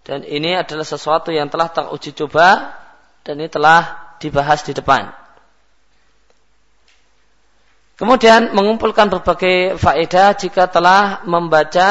[0.06, 2.78] Dan ini adalah sesuatu yang telah teruji coba
[3.26, 5.10] dan ini telah dibahas di depan.
[7.98, 11.90] Kemudian mengumpulkan berbagai faedah jika telah membaca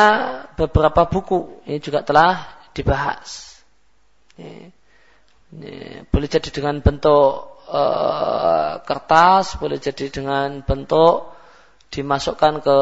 [0.55, 1.67] beberapa buku.
[1.67, 3.59] Ini juga telah dibahas.
[4.39, 4.71] Ini,
[5.51, 5.75] ini,
[6.07, 11.35] boleh jadi dengan bentuk uh, kertas, boleh jadi dengan bentuk
[11.91, 12.79] dimasukkan ke,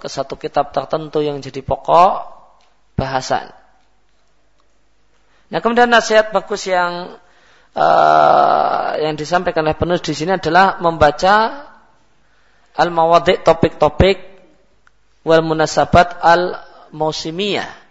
[0.00, 2.24] ke satu kitab tertentu yang jadi pokok
[2.96, 3.52] bahasan.
[5.52, 7.20] Nah kemudian nasihat bagus yang
[7.76, 11.68] uh, yang disampaikan oleh penulis di sini adalah membaca
[12.76, 14.18] al mawadik topik-topik
[15.22, 16.58] wal munasabat al
[16.92, 17.82] mausimiyah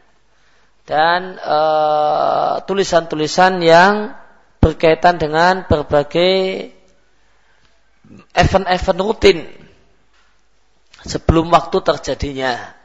[0.86, 3.94] dan eh, tulisan-tulisan uh, yang
[4.62, 6.70] berkaitan dengan berbagai
[8.36, 9.40] event-event rutin
[11.08, 12.76] sebelum waktu terjadinya.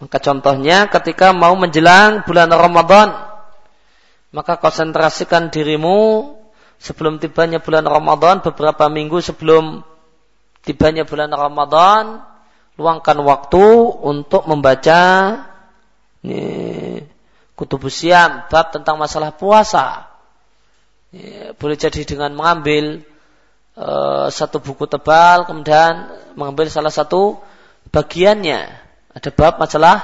[0.00, 3.08] Maka contohnya ketika mau menjelang bulan Ramadan,
[4.32, 6.32] maka konsentrasikan dirimu
[6.80, 9.84] sebelum tibanya bulan Ramadan, beberapa minggu sebelum
[10.64, 12.24] tibanya bulan Ramadan,
[12.80, 13.64] luangkan waktu
[14.00, 15.02] untuk membaca
[16.20, 17.00] ini,
[17.56, 20.08] kutubus siam, bab tentang masalah puasa.
[21.12, 23.04] Ini, boleh jadi dengan mengambil
[23.76, 27.40] uh, satu buku tebal, kemudian mengambil salah satu
[27.88, 28.68] bagiannya.
[29.16, 29.96] Ada bab masalah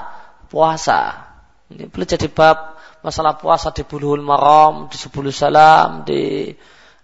[0.48, 1.28] puasa.
[1.70, 6.50] Ini boleh jadi bab masalah puasa di buluhul maram, di sepuluh salam, di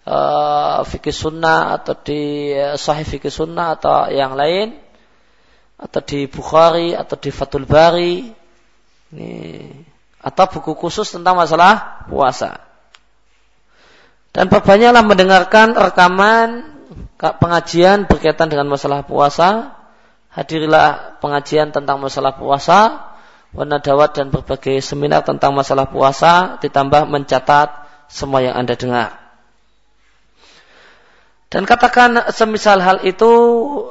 [0.06, 4.74] uh, fikih sunnah atau di uh, sahih fikih sunnah atau yang lain
[5.78, 8.30] atau di Bukhari atau di Fathul Bari
[9.12, 9.34] ini
[10.22, 12.62] atau buku khusus tentang masalah puasa.
[14.32, 16.64] Dan perbanyaklah mendengarkan rekaman
[17.20, 19.76] pengajian berkaitan dengan masalah puasa.
[20.32, 23.12] Hadirilah pengajian tentang masalah puasa,
[23.52, 27.68] wanadawat dan berbagai seminar tentang masalah puasa, ditambah mencatat
[28.08, 29.21] semua yang Anda dengar.
[31.52, 33.28] Dan katakan semisal hal itu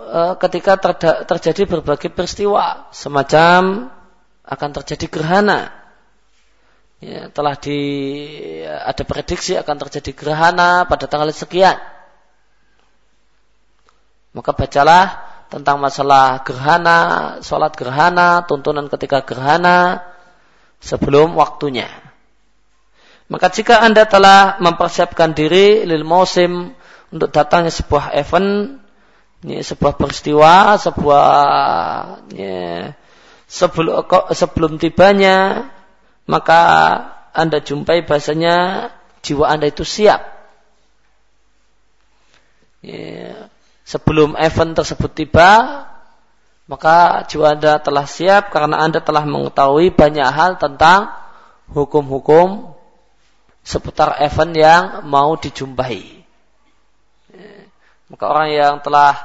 [0.01, 0.81] e, ketika
[1.29, 3.93] terjadi berbagai peristiwa, semacam
[4.41, 5.69] akan terjadi gerhana,
[6.97, 7.79] ya, telah di
[8.65, 11.77] ada prediksi akan terjadi gerhana pada tanggal sekian
[14.31, 15.05] maka bacalah
[15.51, 16.99] tentang masalah gerhana,
[17.43, 19.99] sholat gerhana, tuntunan ketika gerhana
[20.79, 21.91] sebelum waktunya.
[23.27, 26.71] Maka jika Anda telah mempersiapkan diri lil musim
[27.11, 28.79] untuk datangnya sebuah event,
[29.43, 31.27] ini sebuah peristiwa, sebuah
[32.31, 32.95] ya,
[33.51, 35.67] sebelum sebelum tibanya,
[36.23, 36.61] maka
[37.35, 40.23] anda jumpai bahasanya jiwa anda itu siap.
[42.81, 43.51] Ya,
[43.83, 45.83] sebelum event tersebut tiba,
[46.71, 51.11] maka jiwa anda telah siap karena anda telah mengetahui banyak hal tentang
[51.75, 52.71] hukum-hukum
[53.67, 56.20] seputar event yang mau dijumpai.
[58.11, 59.15] Maka orang yang telah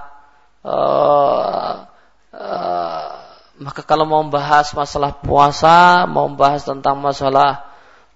[0.63, 1.91] uh,
[2.31, 3.07] uh,
[3.59, 7.67] maka kalau mau membahas masalah puasa, mau membahas tentang masalah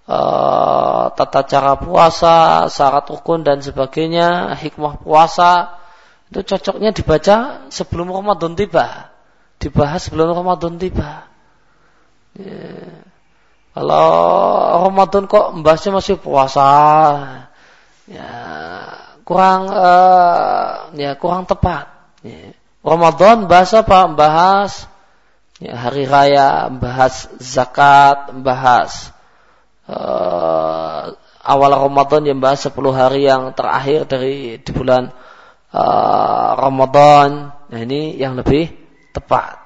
[0.07, 5.81] uh, tata cara puasa, syarat rukun dan sebagainya, hikmah puasa,
[6.31, 9.11] itu cocoknya dibaca sebelum Ramadan tiba.
[9.59, 11.27] Dibahas sebelum Ramadan tiba.
[12.39, 13.03] Yeah.
[13.71, 14.07] Kalau
[14.87, 16.67] Ramadan kok membahasnya masih puasa,
[18.07, 18.31] ya
[19.23, 21.89] kurang uh, ya kurang tepat.
[22.21, 22.53] Ya.
[22.81, 24.09] Ramadan bahasa apa?
[24.09, 24.89] Bahas
[25.61, 29.13] ya, hari raya, bahas zakat, bahas
[29.85, 35.13] uh, awal Ramadan yang bahas 10 hari yang terakhir dari di bulan
[35.73, 37.53] uh, Ramadan.
[37.53, 38.69] Nah ini yang lebih
[39.13, 39.61] tepat.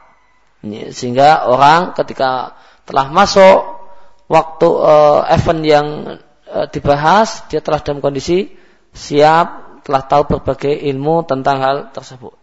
[0.66, 2.58] Ini, sehingga orang ketika
[2.90, 3.86] telah masuk
[4.26, 5.88] waktu uh, event yang
[6.50, 8.50] uh, dibahas dia telah dalam kondisi
[8.96, 12.34] siap telah tahu berbagai ilmu tentang hal tersebut.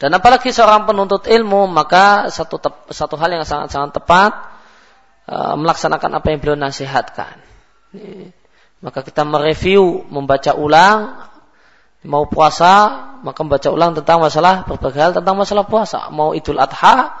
[0.00, 2.56] Dan apalagi seorang penuntut ilmu maka satu
[2.88, 4.32] satu hal yang sangat sangat tepat
[5.28, 7.36] uh, melaksanakan apa yang beliau nasihatkan.
[8.80, 11.20] Maka kita mereview, membaca ulang
[12.00, 17.12] mau puasa maka membaca ulang tentang masalah berbagai hal tentang masalah puasa mau idul adha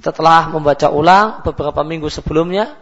[0.00, 2.72] kita telah membaca ulang beberapa minggu sebelumnya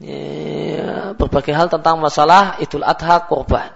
[0.00, 3.72] ya, berbagai hal tentang masalah idul adha korban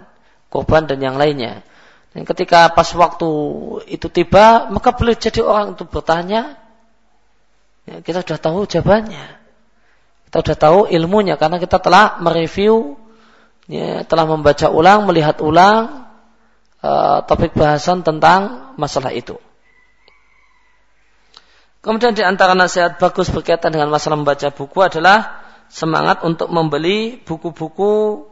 [0.50, 1.62] korban dan yang lainnya.
[2.10, 3.30] Dan ketika pas waktu
[3.86, 6.58] itu tiba maka boleh jadi orang untuk bertanya
[7.86, 9.38] ya, kita sudah tahu jawabannya.
[10.26, 12.98] Kita sudah tahu ilmunya karena kita telah mereview
[13.70, 16.10] ya, telah membaca ulang melihat ulang
[16.82, 19.38] uh, topik bahasan tentang masalah itu.
[21.80, 25.39] Kemudian di antara nasihat bagus berkaitan dengan masalah membaca buku adalah
[25.70, 28.26] semangat untuk membeli buku-buku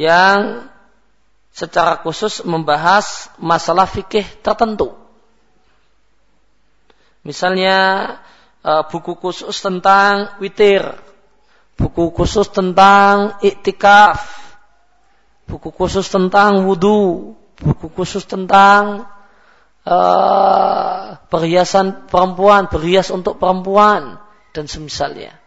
[0.00, 0.66] yang
[1.54, 4.96] secara khusus membahas masalah fikih tertentu.
[7.22, 7.78] Misalnya
[8.64, 10.82] uh, buku khusus tentang witir,
[11.78, 14.24] buku khusus tentang iktikaf,
[15.46, 19.06] buku khusus tentang wudhu, buku khusus tentang
[19.86, 24.18] uh, perhiasan perempuan, berhias untuk perempuan
[24.50, 25.43] dan semisalnya.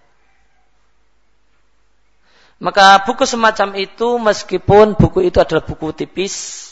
[2.58, 6.66] Maka buku semacam itu meskipun buku itu adalah buku tipis,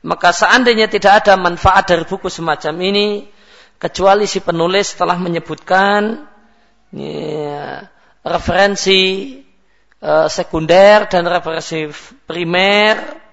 [0.00, 3.28] maka seandainya tidak ada manfaat dari buku semacam ini,
[3.76, 6.24] kecuali si penulis telah menyebutkan
[6.96, 7.84] ya,
[8.24, 9.36] referensi
[10.00, 11.84] uh, sekunder dan referensi
[12.24, 13.26] primer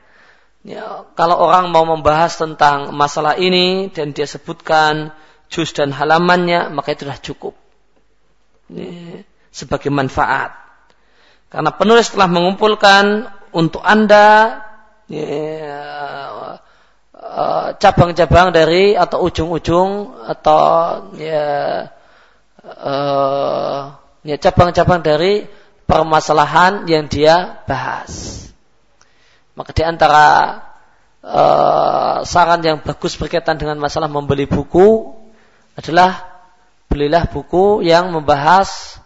[0.63, 5.11] Ya, kalau orang mau membahas tentang masalah ini dan dia sebutkan
[5.51, 7.53] juz dan halamannya, maka itu sudah cukup.
[8.71, 10.57] Ini sebagai manfaat.
[11.53, 14.57] Karena penulis telah mengumpulkan untuk Anda
[15.05, 15.21] ya,
[17.13, 20.61] eh, cabang-cabang dari atau ujung-ujung atau
[21.17, 21.45] ya,
[22.61, 23.79] uh,
[24.21, 25.45] ya cabang-cabang dari
[25.85, 28.43] permasalahan yang dia bahas.
[29.53, 30.25] Maka di antara
[31.21, 35.13] uh, saran yang bagus berkaitan dengan masalah membeli buku
[35.77, 36.25] adalah
[36.89, 39.01] belilah buku yang membahas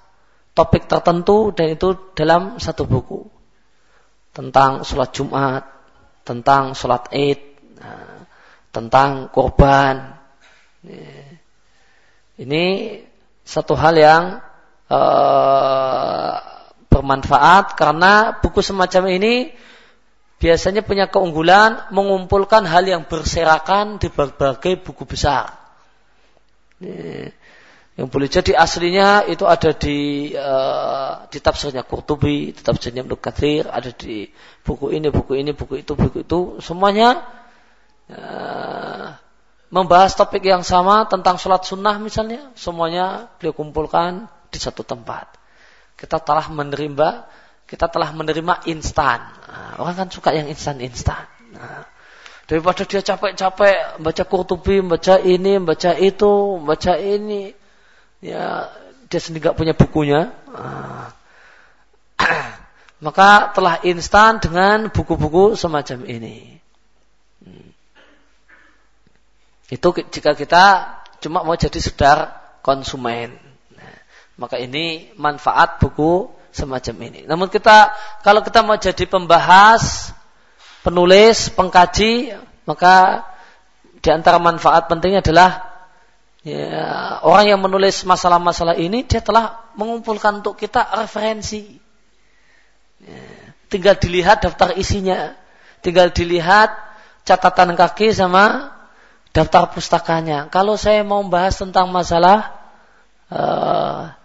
[0.58, 3.30] topik tertentu dan itu dalam satu buku
[4.34, 5.70] tentang sholat Jumat,
[6.26, 7.42] tentang sholat Id,
[7.78, 8.26] nah,
[8.74, 10.18] tentang korban.
[12.42, 12.66] Ini
[13.46, 14.24] satu hal yang
[14.90, 16.34] uh,
[16.90, 19.54] bermanfaat karena buku semacam ini
[20.42, 25.54] biasanya punya keunggulan mengumpulkan hal yang berserakan di berbagai buku besar.
[27.98, 33.66] Yang boleh jadi aslinya itu ada di uh, di tafsirnya Qurtubi, di tafsirnya Ibnu Katsir,
[33.66, 34.30] ada di
[34.62, 37.26] buku ini, buku ini, buku itu, buku itu, semuanya
[38.14, 39.18] uh,
[39.74, 45.34] membahas topik yang sama tentang sholat sunnah misalnya, semuanya beliau kumpulkan di satu tempat.
[45.98, 47.26] Kita telah menerima
[47.66, 49.26] kita telah menerima instan.
[49.50, 51.26] Nah, orang kan suka yang instan-instan.
[51.52, 51.84] Nah,
[52.46, 57.57] daripada dia capek-capek baca kurtubi, baca ini, baca itu, baca ini,
[58.28, 58.68] ya
[59.08, 60.36] dia sendiri nggak punya bukunya.
[60.52, 61.16] Nah,
[63.06, 66.60] maka telah instan dengan buku-buku semacam ini.
[67.40, 67.72] Hmm.
[69.72, 70.66] Itu jika kita
[71.24, 73.32] cuma mau jadi sedar konsumen.
[73.74, 73.96] Nah,
[74.36, 77.22] maka ini manfaat buku semacam ini.
[77.24, 77.96] Namun kita
[78.28, 80.12] kalau kita mau jadi pembahas,
[80.84, 82.36] penulis, pengkaji,
[82.68, 83.24] maka
[84.04, 85.77] di antara manfaat pentingnya adalah
[86.48, 91.76] ya, orang yang menulis masalah-masalah ini dia telah mengumpulkan untuk kita referensi.
[93.04, 93.24] Ya,
[93.68, 95.36] tinggal dilihat daftar isinya,
[95.84, 96.72] tinggal dilihat
[97.28, 98.72] catatan kaki sama
[99.36, 100.48] daftar pustakanya.
[100.48, 102.56] Kalau saya mau bahas tentang masalah
[103.28, 104.16] uh,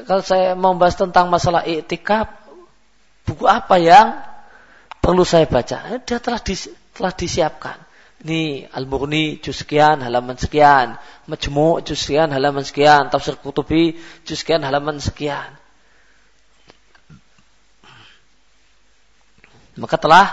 [0.00, 2.32] kalau saya mau bahas tentang masalah iktikaf,
[3.28, 4.16] buku apa yang
[5.04, 6.00] perlu saya baca?
[6.00, 7.76] Dia telah dis, telah disiapkan.
[8.22, 10.94] Ini Al-Murni juz sekian halaman sekian,
[11.26, 15.58] Majmu' juz sekian halaman sekian, Tafsir Qutubi juz sekian halaman sekian.
[19.74, 20.26] Maka telah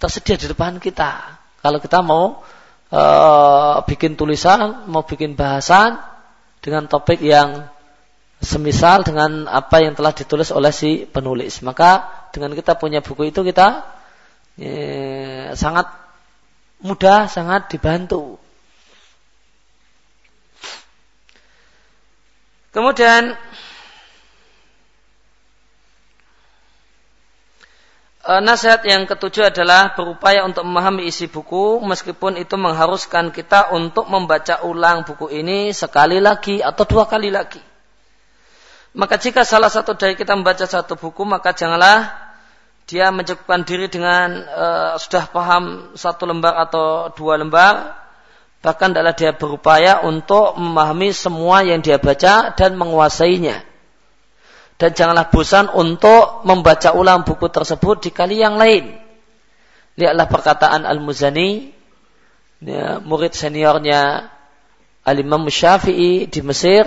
[0.00, 1.36] tersedia di depan kita.
[1.60, 2.40] Kalau kita mau
[2.94, 6.00] uh, bikin tulisan, mau bikin bahasan
[6.64, 7.68] dengan topik yang
[8.40, 11.60] semisal dengan apa yang telah ditulis oleh si penulis.
[11.60, 13.84] Maka dengan kita punya buku itu kita
[14.60, 16.05] eh, sangat
[16.80, 18.36] mudah, sangat dibantu.
[22.76, 23.32] Kemudian
[28.20, 34.12] eh, nasihat yang ketujuh adalah berupaya untuk memahami isi buku meskipun itu mengharuskan kita untuk
[34.12, 37.64] membaca ulang buku ini sekali lagi atau dua kali lagi.
[38.92, 42.25] Maka jika salah satu dari kita membaca satu buku, maka janganlah
[42.86, 47.98] dia mencukupkan diri dengan uh, sudah paham satu lembar atau dua lembar,
[48.62, 53.66] bahkan adalah dia berupaya untuk memahami semua yang dia baca dan menguasainya.
[54.78, 58.94] Dan janganlah bosan untuk membaca ulang buku tersebut di kali yang lain.
[59.98, 61.72] Lihatlah perkataan Al-Muzani,
[62.62, 64.30] ya, murid seniornya
[65.02, 66.86] Al-Imam Syafi'i di Mesir,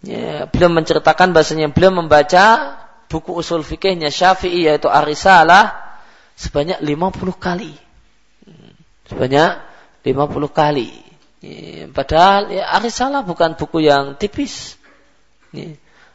[0.00, 2.79] Ya, beliau menceritakan bahasanya beliau membaca
[3.10, 5.98] buku usul fikihnya Syafi'i yaitu Arisalah
[6.38, 7.74] sebanyak 50 kali.
[9.10, 9.50] Sebanyak
[10.06, 10.88] 50 kali.
[11.90, 14.78] Padahal ya, Arisalah bukan buku yang tipis.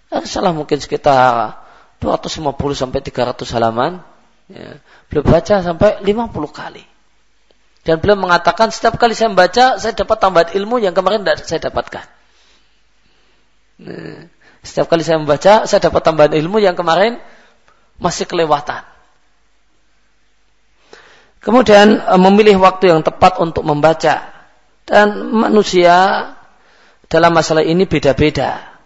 [0.07, 1.59] Arisalah mungkin sekitar
[1.99, 3.99] 250 sampai 300 halaman.
[4.47, 4.79] Ya,
[5.11, 6.85] beliau baca sampai 50 kali.
[7.85, 11.61] Dan beliau mengatakan setiap kali saya membaca, saya dapat tambahan ilmu yang kemarin tidak saya
[11.69, 12.05] dapatkan.
[13.75, 14.25] Nah,
[14.65, 17.21] setiap kali saya membaca, saya dapat tambahan ilmu yang kemarin
[18.01, 18.83] masih kelewatan.
[21.45, 24.33] Kemudian eh, memilih waktu yang tepat untuk membaca.
[24.85, 26.29] Dan manusia
[27.09, 28.77] dalam masalah ini beda-beda.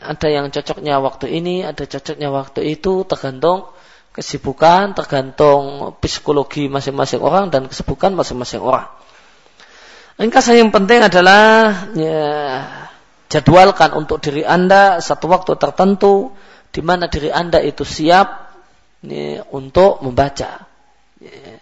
[0.00, 3.68] Ada yang cocoknya waktu ini, ada cocoknya waktu itu, tergantung
[4.16, 8.88] kesibukan, tergantung psikologi masing-masing orang dan kesibukan masing-masing orang.
[10.16, 12.24] Ringkasan yang penting adalah ya,
[13.32, 16.36] jadwalkan untuk diri Anda satu waktu tertentu
[16.68, 18.52] di mana diri Anda itu siap
[19.00, 20.68] ya, untuk membaca.
[21.16, 21.56] Ya,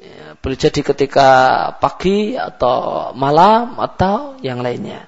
[0.00, 1.28] ya, boleh jadi ketika
[1.76, 5.04] pagi atau malam atau yang lainnya.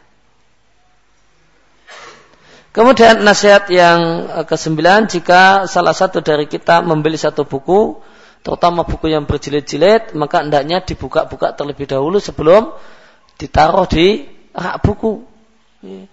[2.71, 7.99] Kemudian nasihat yang kesembilan jika salah satu dari kita membeli satu buku,
[8.47, 12.71] terutama buku yang berjilid-jilid, maka hendaknya dibuka-buka terlebih dahulu sebelum
[13.43, 14.23] ditaruh di
[14.55, 15.30] rak buku.
[15.81, 16.05] Iya.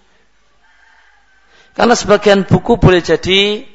[1.77, 3.67] Karena sebagian buku boleh jadi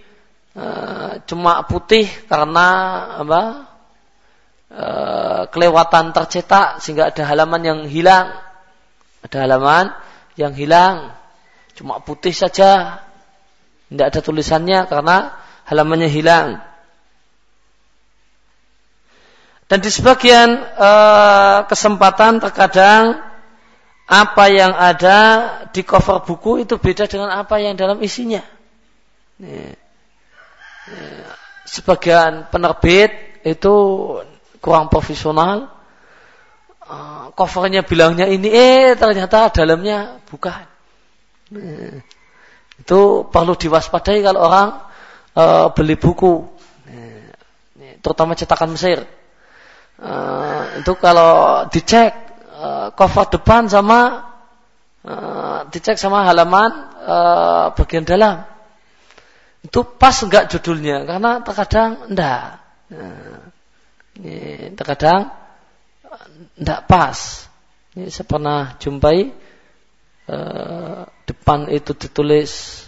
[0.58, 2.68] uh, cuma putih karena
[3.22, 3.42] apa?
[4.72, 8.32] Uh, kelewatan tercetak sehingga ada halaman yang hilang.
[9.22, 9.94] Ada halaman
[10.34, 11.12] yang hilang.
[11.76, 13.04] Cuma putih saja.
[13.92, 15.36] Tidak ada tulisannya karena
[15.68, 16.58] halamannya hilang.
[19.68, 23.31] Dan di sebagian uh, kesempatan terkadang
[24.06, 25.18] apa yang ada
[25.70, 28.42] di cover buku itu beda dengan apa yang dalam isinya.
[31.64, 33.74] Sebagian penerbit itu
[34.62, 35.70] kurang profesional.
[36.82, 40.66] Uh, covernya bilangnya ini, eh ternyata dalamnya bukan.
[42.82, 44.68] Itu perlu diwaspadai kalau orang
[45.38, 46.42] uh, beli buku,
[48.02, 49.06] terutama cetakan Mesir.
[50.02, 52.31] Uh, itu kalau dicek
[52.62, 54.30] uh, cover depan sama
[55.02, 56.70] uh, dicek sama halaman
[57.02, 58.46] uh, bagian dalam.
[59.66, 62.62] Itu pas enggak judulnya karena terkadang enggak.
[62.94, 63.42] Nah,
[64.22, 65.34] ini terkadang
[66.54, 67.18] enggak pas.
[67.98, 69.34] Ini saya pernah jumpai
[70.30, 72.86] uh, depan itu ditulis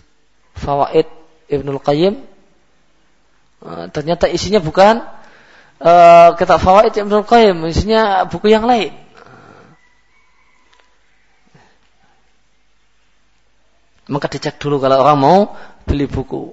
[0.55, 1.11] Fawaid
[1.51, 2.35] Ibnul Qayyim
[3.65, 5.01] Uh, ternyata isinya bukan
[5.81, 8.93] uh, kitab fawaid Ibnu Qayyim, isinya buku yang lain.
[14.05, 15.39] Maka dicek dulu kalau orang mau
[15.89, 16.53] beli buku.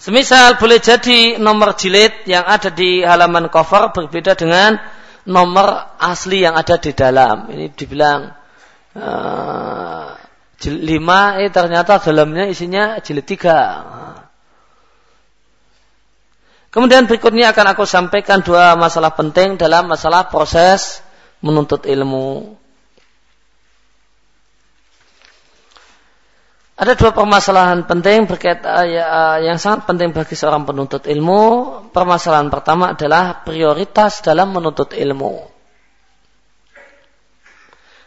[0.00, 4.80] Semisal boleh jadi nomor jilid yang ada di halaman cover berbeda dengan
[5.28, 7.52] nomor asli yang ada di dalam.
[7.52, 8.32] Ini dibilang
[8.96, 10.16] uh,
[10.56, 13.60] jilid lima, eh ternyata dalamnya isinya jilid tiga.
[16.72, 21.04] Kemudian berikutnya akan aku sampaikan dua masalah penting dalam masalah proses
[21.40, 22.56] menuntut ilmu.
[26.80, 31.42] Ada dua permasalahan penting berkait uh, ya, uh, yang sangat penting bagi seorang penuntut ilmu.
[31.92, 35.44] Permasalahan pertama adalah prioritas dalam menuntut ilmu.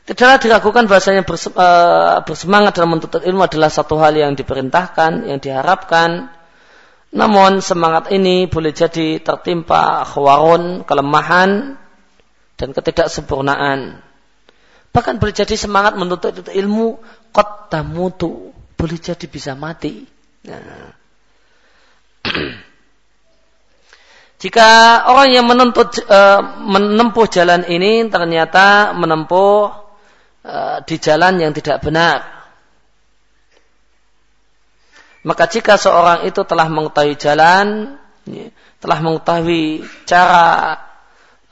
[0.09, 6.33] Tidaklah diragukan bahasanya uh, bersemangat dalam menuntut ilmu adalah satu hal yang diperintahkan, yang diharapkan.
[7.13, 11.77] Namun semangat ini boleh jadi tertimpa khawarun, kelemahan,
[12.63, 13.99] dan ketidaksempurnaan.
[14.95, 16.95] Bahkan boleh jadi semangat menuntut ilmu
[17.35, 20.07] kot tamutu boleh jadi bisa mati.
[20.47, 20.95] Nah.
[24.43, 26.19] Jika orang yang menuntut e,
[26.67, 29.71] menempuh jalan ini ternyata menempuh
[30.43, 32.43] e, di jalan yang tidak benar,
[35.23, 37.95] maka jika seorang itu telah mengetahui jalan,
[38.27, 38.51] ya,
[38.83, 40.75] telah mengetahui cara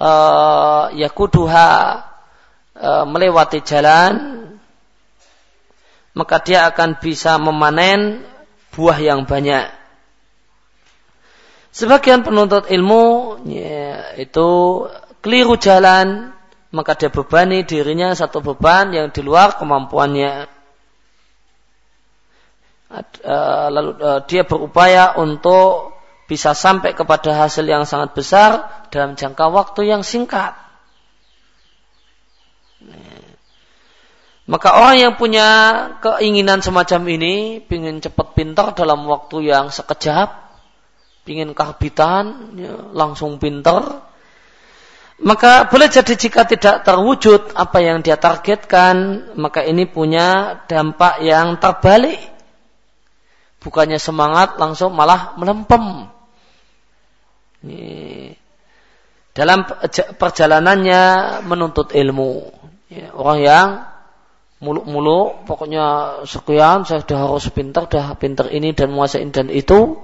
[0.02, 0.12] e,
[0.98, 1.70] yakuduha
[2.74, 4.14] e, melewati jalan,
[6.18, 8.26] maka dia akan bisa memanen
[8.74, 9.70] buah yang banyak.
[11.72, 14.50] Sebagian penuntut ilmu ya, itu
[15.24, 16.36] keliru jalan,
[16.76, 20.52] maka dia bebani dirinya satu beban yang di luar kemampuannya.
[22.92, 23.92] Eh, lalu
[24.28, 25.91] dia berupaya untuk
[26.32, 30.56] bisa sampai kepada hasil yang sangat besar dalam jangka waktu yang singkat.
[34.48, 35.48] Maka orang yang punya
[36.00, 40.56] keinginan semacam ini, ingin cepat pintar dalam waktu yang sekejap,
[41.28, 44.08] ingin karbitan, ya, langsung pintar,
[45.20, 51.60] maka boleh jadi jika tidak terwujud apa yang dia targetkan, maka ini punya dampak yang
[51.60, 52.24] terbalik.
[53.62, 56.10] Bukannya semangat, langsung malah melempem.
[59.32, 59.60] Dalam
[60.18, 61.02] perjalanannya
[61.46, 62.52] menuntut ilmu.
[62.92, 63.68] Ya, orang yang
[64.62, 65.86] muluk-muluk, pokoknya
[66.28, 69.98] sekian, saya sudah harus pintar, sudah pintar ini dan menguasai dan itu.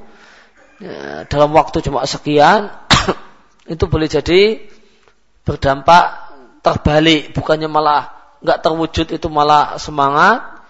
[0.80, 2.74] Ya, dalam waktu cuma sekian,
[3.74, 4.64] itu boleh jadi
[5.44, 6.06] berdampak
[6.66, 10.62] terbalik, bukannya malah nggak terwujud itu malah semangat,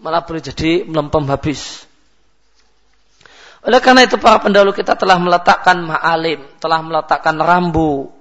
[0.00, 1.88] malah boleh jadi melempem habis.
[3.64, 8.12] Oleh karena itu para pendahulu kita telah meletakkan ma'alim, telah meletakkan rambu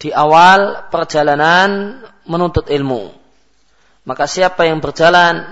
[0.00, 3.12] di awal perjalanan menuntut ilmu.
[4.08, 5.44] Maka siapa yang berjalan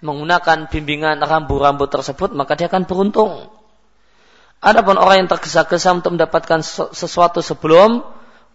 [0.00, 3.44] menggunakan bimbingan rambu-rambu tersebut, maka dia akan beruntung.
[4.64, 6.64] Adapun orang yang tergesa-gesa untuk mendapatkan
[6.96, 8.00] sesuatu sebelum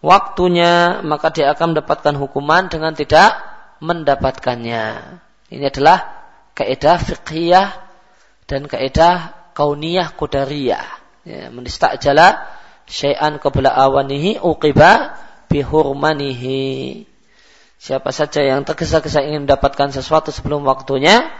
[0.02, 3.38] waktunya, maka dia akan mendapatkan hukuman dengan tidak
[3.78, 5.18] mendapatkannya.
[5.46, 6.26] Ini adalah
[6.58, 7.68] kaidah fiqhiyah
[8.50, 10.86] dan kaidah kauniyah qadariyah.
[11.22, 11.48] Ya,
[12.02, 12.50] jala
[12.90, 15.14] syai'an qabla awanihi uqiba
[15.46, 17.06] bihurmanihi.
[17.82, 21.30] Siapa saja yang tergesa-gesa ingin mendapatkan sesuatu sebelum waktunya,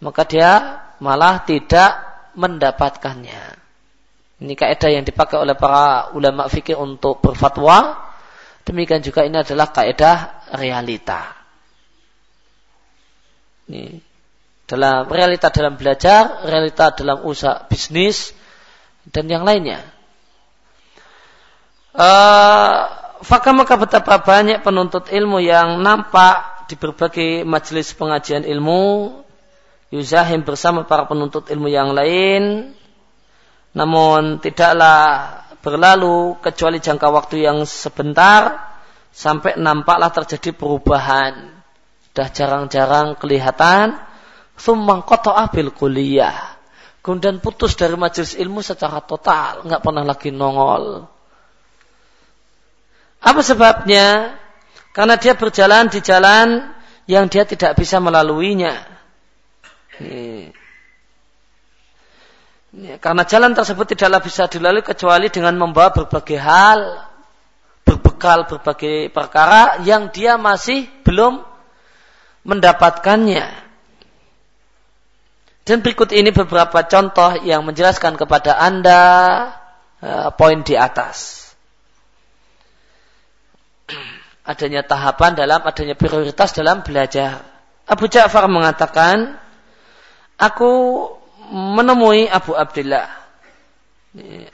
[0.00, 1.92] maka dia malah tidak
[2.36, 3.60] mendapatkannya.
[4.40, 8.00] Ini kaidah yang dipakai oleh para ulama fikih untuk berfatwa.
[8.64, 11.36] Demikian juga ini adalah kaidah realita.
[13.68, 14.09] Ini
[14.70, 18.30] dalam realita dalam belajar, realita dalam usaha bisnis
[19.10, 19.82] dan yang lainnya.
[21.90, 22.86] Uh,
[23.20, 29.12] Fakah maka betapa banyak penuntut ilmu yang nampak di berbagai majelis pengajian ilmu
[29.92, 32.72] yuzahim bersama para penuntut ilmu yang lain
[33.76, 38.72] namun tidaklah berlalu kecuali jangka waktu yang sebentar
[39.12, 41.60] sampai nampaklah terjadi perubahan
[42.16, 44.00] dah jarang-jarang kelihatan
[44.60, 46.60] sumbang koto abil kuliah
[47.00, 51.08] kemudian putus dari majelis ilmu secara total nggak pernah lagi nongol
[53.20, 54.36] apa sebabnya?
[54.96, 56.72] Karena dia berjalan di jalan
[57.04, 58.80] yang dia tidak bisa melaluinya.
[62.98, 66.80] Karena jalan tersebut tidaklah bisa dilalui kecuali dengan membawa berbagai hal,
[67.84, 71.44] berbekal berbagai perkara yang dia masih belum
[72.48, 73.69] mendapatkannya.
[75.70, 79.02] Dan berikut ini beberapa contoh yang menjelaskan kepada Anda
[80.02, 81.46] uh, poin di atas.
[84.50, 87.46] Adanya tahapan dalam adanya prioritas dalam belajar.
[87.86, 89.38] Abu Ja'far mengatakan,
[90.42, 91.06] aku
[91.54, 93.06] menemui Abu Abdullah.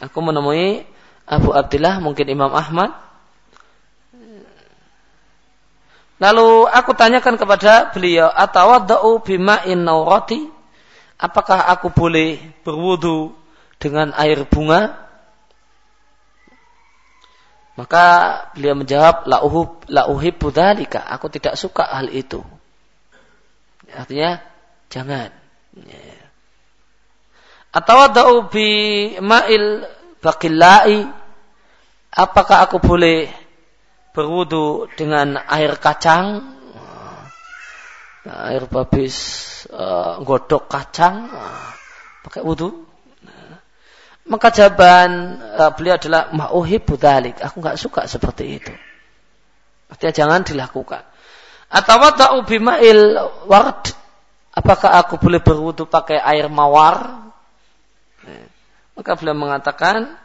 [0.05, 0.85] Aku menemui
[1.25, 2.93] Abu Abdullah, mungkin Imam Ahmad.
[6.21, 10.56] Lalu aku tanyakan kepada beliau, atawadda'u bima'in naurati?
[11.17, 13.33] Apakah aku boleh berwudu
[13.81, 15.07] dengan air bunga?
[17.77, 18.05] Maka
[18.57, 19.45] beliau menjawab, la
[20.09, 21.05] dzalika.
[21.13, 22.41] Aku tidak suka hal itu.
[23.93, 24.41] Artinya
[24.89, 25.29] jangan.
[25.77, 26.27] Ya.
[27.77, 28.69] Atau da'u bi
[29.21, 29.85] ma'il
[30.25, 31.05] baqillai.
[32.17, 33.29] Apakah aku boleh
[34.17, 36.56] berwudu dengan air kacang?
[38.27, 39.17] Air babis
[39.71, 41.71] uh, godok kacang uh,
[42.27, 42.87] pakai wudhu
[43.23, 43.59] nah,
[44.27, 48.75] maka jawaban uh, beliau adalah ma'uhib budalik aku nggak suka seperti itu.
[49.87, 51.03] Artinya jangan dilakukan.
[51.71, 53.95] Atau ta'u bima'il ward.
[54.57, 57.29] Apakah aku boleh berwudhu pakai air mawar?
[58.25, 58.47] Nah,
[58.97, 60.17] maka beliau mengatakan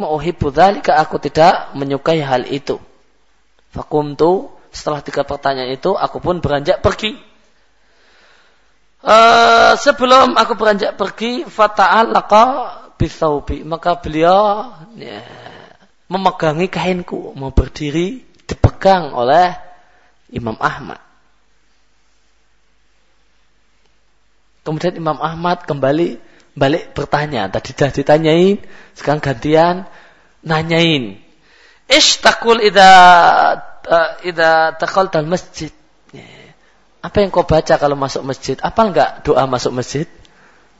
[0.00, 2.80] ma'uhib budalik aku tidak menyukai hal itu.
[3.70, 7.12] Fakumtu setelah tiga pertanyaan itu, aku pun beranjak pergi.
[9.04, 12.44] Uh, sebelum aku beranjak pergi, fata'alaqa
[12.96, 13.60] bisaubi.
[13.68, 15.20] Maka beliau ya,
[16.08, 19.52] memegangi kainku, mau berdiri, dipegang oleh
[20.32, 20.98] Imam Ahmad.
[24.64, 26.16] Kemudian Imam Ahmad kembali
[26.56, 27.50] balik bertanya.
[27.52, 28.56] Tadi sudah ditanyain,
[28.96, 29.76] sekarang gantian
[30.40, 31.18] nanyain.
[31.90, 33.71] Ishtakul idha uh,
[34.22, 35.72] idza dalam masjid.
[37.02, 38.54] Apa yang kau baca kalau masuk masjid?
[38.62, 40.06] Apal enggak doa masuk masjid?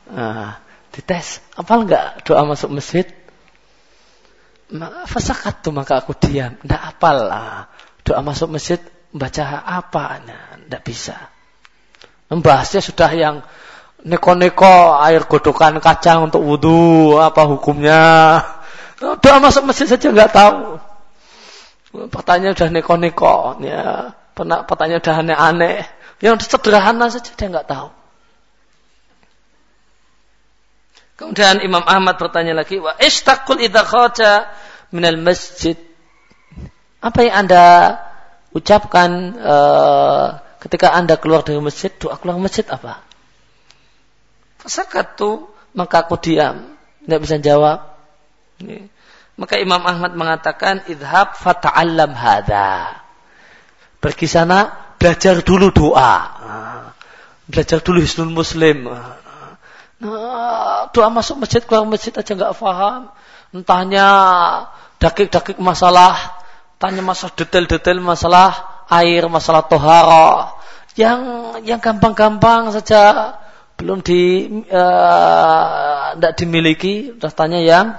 [0.07, 0.55] Uh,
[0.95, 1.43] dites.
[1.59, 3.11] Apal enggak doa masuk masjid?
[5.11, 6.55] Fasakat tuh maka aku diam.
[6.63, 7.67] Enggak apal lah.
[8.07, 8.79] Doa masuk masjid
[9.11, 10.23] baca apa?
[10.23, 11.19] Nah, enggak bisa.
[12.31, 13.43] Membahasnya sudah yang
[14.07, 17.19] neko-neko air godokan kacang untuk wudhu.
[17.19, 18.47] Apa hukumnya?
[19.03, 20.92] Doa masuk masjid saja enggak tahu.
[21.93, 24.17] Pertanyaan udah neko-neko, ya.
[24.37, 25.79] Pertanyaan udah aneh-aneh.
[26.25, 27.89] Yang sederhana saja dia nggak tahu.
[31.21, 34.49] Kemudian Imam Ahmad bertanya lagi, wa istakul idza kharaja
[34.91, 35.77] minal masjid.
[37.03, 37.65] Apa yang Anda
[38.57, 40.27] ucapkan uh,
[40.65, 43.05] ketika Anda keluar dari masjid, doa keluar masjid apa?
[44.63, 47.99] Fasakatu, maka aku diam, tidak bisa jawab.
[48.63, 48.92] Ini.
[49.37, 53.01] Maka Imam Ahmad mengatakan, idhab fata'allam hadha.
[54.03, 54.69] Pergi sana,
[55.01, 56.15] belajar dulu doa.
[57.49, 58.93] Belajar dulu hisnul muslim.
[60.03, 63.15] Nah, doa masuk masjid, keluar masjid aja nggak paham.
[63.55, 64.07] Entahnya
[64.99, 66.43] dakik-dakik masalah,
[66.83, 70.59] tanya masalah detail-detail masalah air, masalah tohara.
[70.99, 71.21] Yang
[71.65, 73.35] yang gampang-gampang saja
[73.79, 77.95] belum di uh, dimiliki, terus tanya yang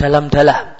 [0.00, 0.71] dalam-dalam.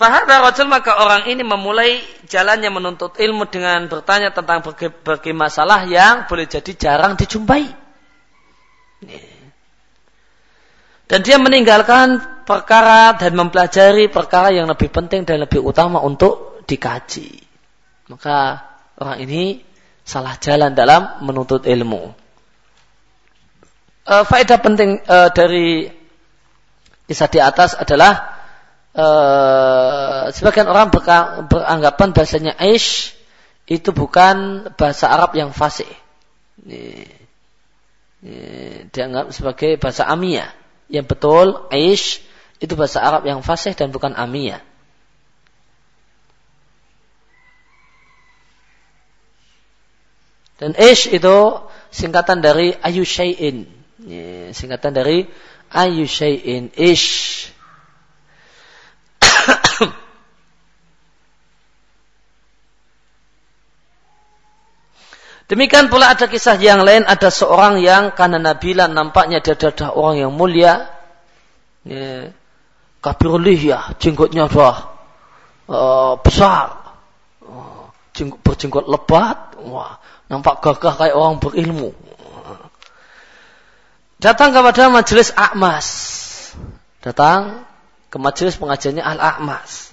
[0.00, 6.24] Fahadha rajul maka orang ini memulai jalannya menuntut ilmu dengan bertanya tentang berbagai masalah yang
[6.24, 7.68] boleh jadi jarang dijumpai.
[11.04, 12.16] Dan dia meninggalkan
[12.48, 17.36] perkara dan mempelajari perkara yang lebih penting dan lebih utama untuk dikaji.
[18.08, 18.56] Maka
[18.96, 19.60] orang ini
[20.00, 22.08] salah jalan dalam menuntut ilmu.
[24.08, 25.92] E, faedah penting e, dari
[27.04, 28.39] kisah di atas adalah
[28.94, 29.06] e,
[30.34, 30.90] sebagian orang
[31.46, 33.14] beranggapan bahasanya aish
[33.70, 35.88] itu bukan bahasa Arab yang fasih.
[38.90, 40.50] Dianggap sebagai bahasa amiyah.
[40.90, 42.18] Yang betul aish
[42.58, 44.60] itu bahasa Arab yang fasih dan bukan amiyah.
[50.60, 51.36] Dan ish itu
[51.88, 53.64] singkatan dari ayu syai'in.
[54.52, 55.24] singkatan dari
[55.72, 56.68] ayu syai'in.
[56.76, 57.48] Ish.
[65.50, 70.16] Demikian pula ada kisah yang lain, ada seorang yang karena Nabila nampaknya dia adalah orang
[70.22, 70.86] yang mulia.
[71.82, 72.30] Ya,
[73.02, 74.94] kabirulih ya, jenggotnya sudah
[75.66, 76.94] uh, besar.
[77.42, 77.90] Uh,
[78.46, 79.58] berjenggot lebat.
[79.66, 79.98] Wah,
[80.30, 81.90] Nampak gagah kayak orang berilmu.
[84.22, 85.88] Datang kepada majelis Akmas.
[87.02, 87.66] Datang
[88.06, 89.90] ke majelis pengajiannya Al-Akmas.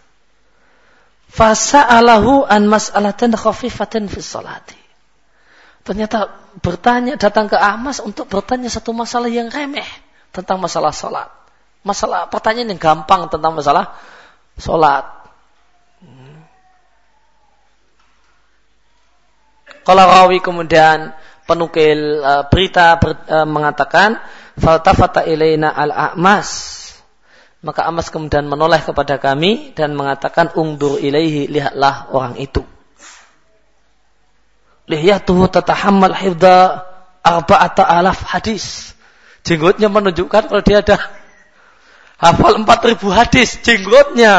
[1.33, 4.76] Fasa'alahu an mas'alatan khafifatin fi salati.
[5.87, 6.27] Ternyata
[6.59, 9.87] bertanya datang ke Ahmas untuk bertanya satu masalah yang remeh
[10.35, 11.31] tentang masalah salat.
[11.87, 13.95] Masalah pertanyaan yang gampang tentang masalah
[14.59, 15.07] salat.
[19.87, 21.15] Kalau rawi kemudian
[21.47, 24.19] penukil uh, berita ber, uh, mengatakan
[24.59, 26.75] faltafata ilaina al-a'mas
[27.63, 32.61] maka Amas kemudian menoleh kepada kami dan mengatakan ungdur ilaihi lihatlah orang itu.
[34.87, 36.87] Lihyatuhu tatahammal hifda
[37.19, 38.95] arba'ata alaf hadis.
[39.43, 40.97] Jenggotnya menunjukkan kalau dia ada
[42.19, 43.59] hafal empat ribu hadis.
[43.63, 44.35] Jenggotnya.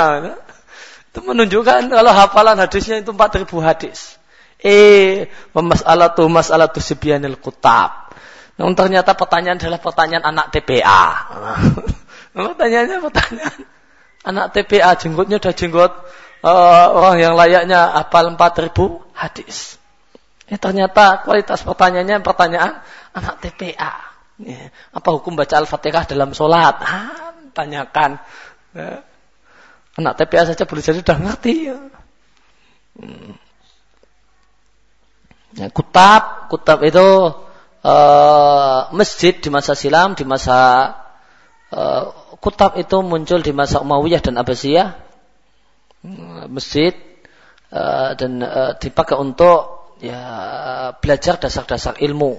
[1.12, 4.16] Itu menunjukkan kalau hafalan hadisnya itu empat ribu hadis.
[4.58, 8.10] Eh, masalatu masalatu sibyanil kutab.
[8.58, 11.02] Namun ternyata pertanyaan adalah pertanyaan anak TPA.
[12.34, 13.58] Pertanyaannya pertanyaan.
[14.26, 15.92] Anak TPA jenggotnya udah jenggot
[16.42, 19.78] uh, orang yang layaknya hafal 4000 hadis.
[20.48, 22.80] Ya, ternyata kualitas pertanyaannya pertanyaan
[23.12, 23.92] anak TPA.
[24.40, 26.80] Ya, apa hukum baca Al-Fatihah dalam sholat?
[26.80, 28.16] Ah, tanyakan.
[28.72, 29.04] Ya.
[29.98, 31.54] Anak TPA saja boleh jadi sudah ngerti.
[31.68, 31.78] Ya.
[32.96, 33.36] Hmm.
[35.58, 37.34] Ya, kutab, kutab itu
[37.84, 40.92] uh, masjid di masa silam, di masa
[41.74, 45.08] uh, kutab itu muncul di masa Umayyah dan Abbasiyah
[46.46, 46.94] masjid
[47.74, 50.22] uh, dan uh, dipakai untuk ya
[50.98, 52.38] belajar dasar-dasar ilmu.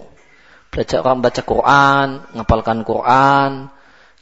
[0.70, 2.08] Belajar orang baca Quran
[2.38, 3.52] ngapalkan Quran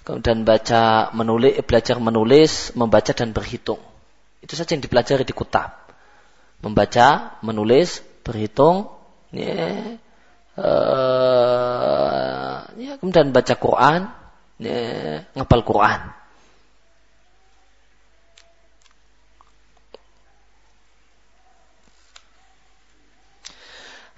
[0.08, 3.84] kemudian baca menulis belajar menulis membaca dan berhitung.
[4.40, 5.88] Itu saja yang dipelajari di kutab
[6.64, 8.90] membaca menulis berhitung
[9.30, 10.00] ya,
[10.58, 14.10] uh, ya kemudian baca Quran
[14.58, 14.80] ya,
[15.38, 16.17] ngapal Quran.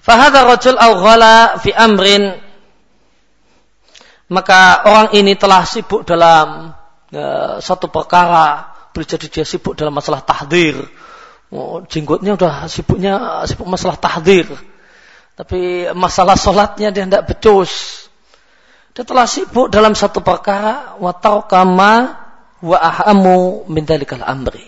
[0.09, 0.73] Fahadha rajul
[1.61, 2.33] fi amrin.
[4.33, 6.73] Maka orang ini telah sibuk dalam
[7.13, 8.73] ya, satu perkara.
[8.97, 10.81] Jadi dia sibuk dalam masalah tahdir.
[11.53, 14.49] Oh, jenggotnya udah sibuknya sibuk masalah tahdir.
[15.37, 18.05] Tapi masalah sholatnya dia tidak becus.
[18.97, 21.13] Dia telah sibuk dalam satu perkara wa
[21.45, 22.17] kama
[22.65, 23.85] wa ahamu min
[24.25, 24.67] amri.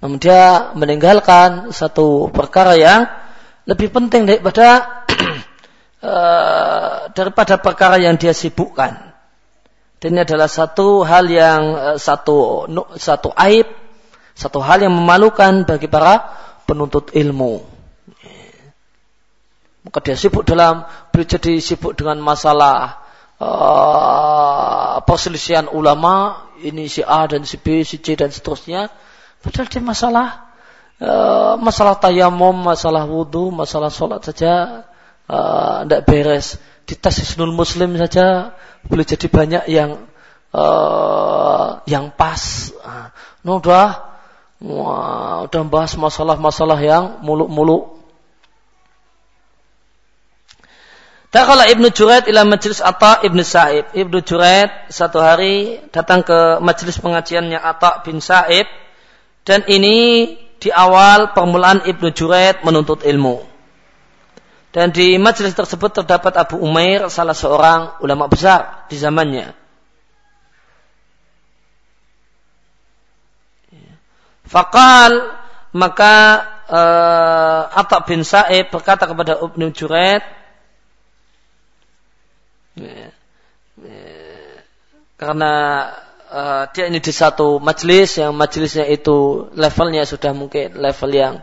[0.00, 3.21] Namun dia meninggalkan satu perkara yang
[3.68, 5.02] lebih penting daripada
[6.02, 9.12] uh, daripada perkara yang dia sibukkan.
[10.02, 12.66] Dan ini adalah satu hal yang uh, satu
[12.98, 13.70] satu aib,
[14.34, 16.34] satu hal yang memalukan bagi para
[16.66, 17.72] penuntut ilmu.
[19.82, 23.02] Maka dia sibuk dalam, beliau jadi sibuk dengan masalah
[23.42, 28.94] uh, perselisihan ulama ini si A dan si B, si C dan seterusnya.
[29.42, 30.51] Padahal dia masalah
[31.02, 34.86] uh, masalah tayamum, masalah wudhu, masalah sholat saja
[35.84, 36.56] tidak uh, beres.
[36.86, 38.54] Di tes Isnul Muslim saja
[38.86, 40.06] boleh jadi banyak yang
[40.54, 42.70] uh, yang pas.
[43.42, 43.90] Nah, udah
[44.62, 48.02] wah, udah bahas masalah-masalah yang muluk-muluk
[51.32, 53.88] Dakhala Ibnu Juraid ila majlis Atta Ibnu Sa'ib.
[53.96, 58.68] Ibnu Juraid satu hari datang ke majlis pengajiannya Atta bin Sa'ib
[59.48, 60.28] dan ini
[60.62, 63.42] di awal permulaan Ibnu Juraid menuntut ilmu.
[64.70, 69.52] Dan di majlis tersebut terdapat Abu Umair, salah seorang ulama besar di zamannya.
[74.46, 75.34] Fakal
[75.74, 76.14] maka
[76.70, 80.22] uh, Atta bin Sa'ib berkata kepada Ibnu Juraid,
[82.72, 83.12] Ya.
[83.84, 84.64] Ya.
[85.20, 85.52] Karena
[86.32, 91.34] uh, dia ini di satu majelis yang majelisnya itu levelnya sudah mungkin level yang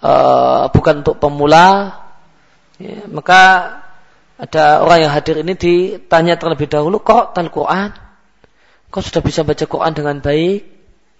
[0.00, 2.00] uh, bukan untuk pemula,
[2.80, 3.42] ya, maka
[4.40, 7.92] ada orang yang hadir ini ditanya terlebih dahulu kok tal Quran,
[8.88, 10.60] kok sudah bisa baca Quran dengan baik,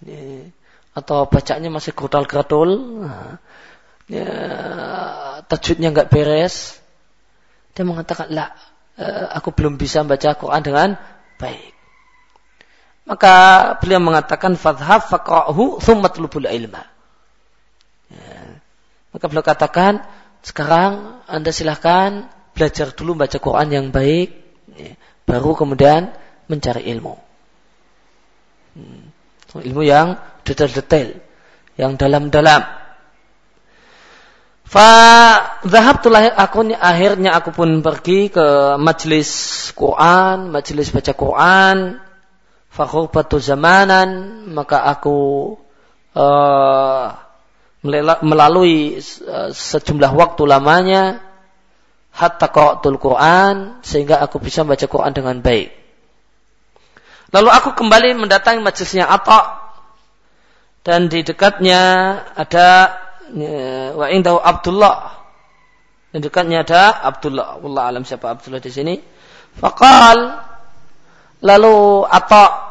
[0.02, 0.48] ya,
[0.96, 3.36] atau bacanya masih gradul, nah,
[4.08, 4.28] ya,
[5.44, 6.80] tajwidnya nggak beres,
[7.76, 8.56] dia mengatakan lah
[8.94, 10.88] Eh, aku belum bisa membaca Quran dengan
[11.42, 11.73] baik.
[13.04, 13.34] Maka
[13.84, 16.88] beliau mengatakan fadhab faqra'hu thumma tulubul ilma.
[18.08, 18.60] Ya.
[19.12, 20.00] Maka beliau katakan
[20.40, 24.32] sekarang Anda silahkan belajar dulu baca Quran yang baik
[24.72, 24.96] ya.
[25.28, 26.16] baru kemudian
[26.48, 27.14] mencari ilmu.
[28.74, 29.12] Hmm.
[29.54, 31.14] Ilmu yang detail-detail,
[31.78, 32.62] yang dalam-dalam.
[34.66, 34.90] Fa
[36.02, 39.30] tulah aku akhirnya aku pun pergi ke majelis
[39.78, 41.76] Quran, majelis baca Quran.
[42.74, 45.54] Fakhubatu zamanan, maka aku
[46.18, 47.06] uh,
[48.26, 48.98] melalui
[49.54, 51.22] sejumlah waktu lamanya
[52.14, 55.70] hatta qara'tul Quran sehingga aku bisa baca Quran dengan baik.
[57.34, 59.58] Lalu aku kembali mendatangi majelisnya Atta
[60.86, 61.82] dan di dekatnya
[62.38, 62.94] ada
[63.34, 65.18] ya, wa indahu Abdullah.
[66.14, 67.58] Di dekatnya ada Abdullah.
[67.58, 68.94] Allah alam siapa Abdullah di sini.
[69.58, 70.46] Fakal
[71.42, 72.63] lalu Atta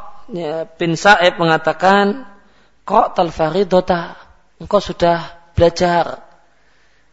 [0.79, 2.27] bin Sa'ib mengatakan,
[2.87, 4.15] "Kok talfaridota?
[4.61, 6.23] Engkau sudah belajar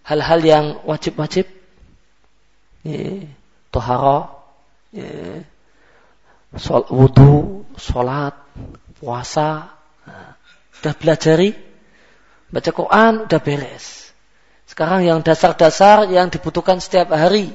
[0.06, 1.60] hal-hal yang wajib-wajib?"
[2.84, 3.28] ya,
[3.68, 4.32] tohara,
[4.92, 5.44] ya,
[6.56, 8.34] sol, wudhu, sholat,
[8.98, 9.70] puasa,
[10.04, 10.34] nah,
[10.80, 11.50] udah belajari,
[12.50, 14.10] baca Quran, udah beres.
[14.66, 17.52] Sekarang yang dasar-dasar yang dibutuhkan setiap hari,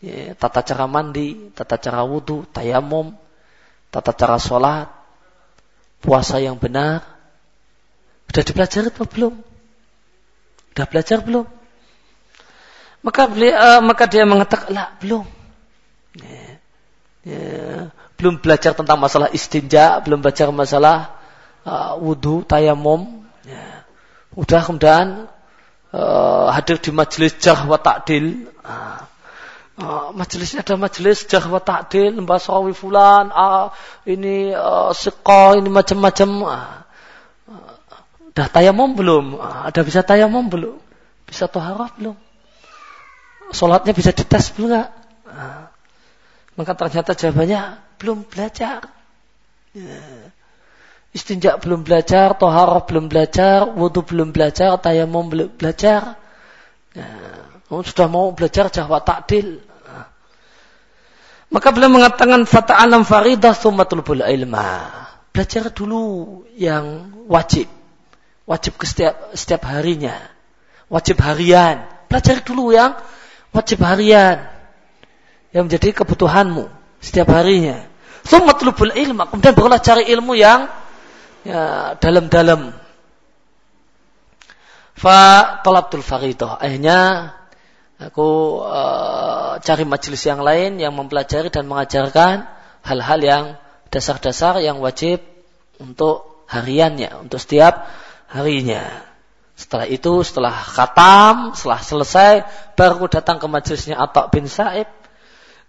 [0.00, 3.14] ya, tata cara mandi, tata cara wudhu, tayamum,
[3.92, 4.88] tata cara sholat,
[6.00, 7.04] puasa yang benar,
[8.32, 9.34] udah dipelajari atau belum?
[10.72, 11.44] Udah belajar belum?
[13.04, 15.28] Maka beliau, uh, maka dia mengatakan, lah belum.
[16.16, 16.48] Ya,
[17.28, 17.44] ya,
[18.16, 21.20] belum belajar tentang masalah istinja, belum belajar masalah
[21.68, 23.26] uh, wudhu, tayamum.
[23.44, 23.84] Ya.
[24.32, 25.28] Udah kemudian
[25.92, 28.48] uh, hadir di majelis jah wa ta'dil.
[28.64, 29.11] Uh,
[29.78, 33.72] uh, majelisnya ada majelis jah wa ta'dil, mbasrawi fulan, uh,
[34.04, 34.92] ini uh,
[35.56, 36.30] ini macam-macam.
[36.44, 36.76] Uh,
[37.52, 37.74] uh,
[38.32, 39.38] udah tayamum belum?
[39.40, 40.76] Uh, ada bisa tayamum belum?
[41.24, 42.16] Bisa toharah belum?
[43.52, 44.88] sholatnya bisa dites belum enggak?
[45.28, 45.68] Nah,
[46.56, 47.60] maka ternyata jawabannya
[48.00, 48.88] belum belajar.
[49.76, 50.32] Ya.
[51.12, 56.16] Istinja belum belajar, toharah belum belajar, wudhu belum belajar, tayamum belum belajar.
[56.96, 57.08] Ya.
[57.72, 59.64] Oh, sudah mau belajar jahwa takdil.
[61.48, 64.92] Maka beliau mengatakan fata'alam faridah summatul ilma.
[65.32, 67.64] Belajar dulu yang wajib.
[68.44, 70.20] Wajib ke setiap, setiap harinya.
[70.92, 71.88] Wajib harian.
[72.12, 72.92] Belajar dulu yang
[73.56, 74.52] wajib harian
[75.56, 76.68] yang menjadi kebutuhanmu
[77.00, 77.88] setiap harinya.
[78.28, 80.68] Summatlubul ilmu, kemudian barulah cari ilmu yang
[81.48, 82.76] ya, dalam-dalam.
[84.92, 85.20] Fa
[85.64, 86.60] talabtul faridah.
[86.60, 87.32] Akhirnya
[88.08, 92.48] aku uh, cari majelis yang lain yang mempelajari dan mengajarkan
[92.82, 93.44] hal-hal yang
[93.92, 95.20] dasar-dasar yang wajib
[95.78, 97.86] untuk hariannya, untuk setiap
[98.32, 99.04] harinya.
[99.52, 102.32] Setelah itu, setelah khatam, setelah selesai,
[102.74, 104.88] baru datang ke majelisnya Atta bin Sa'ib.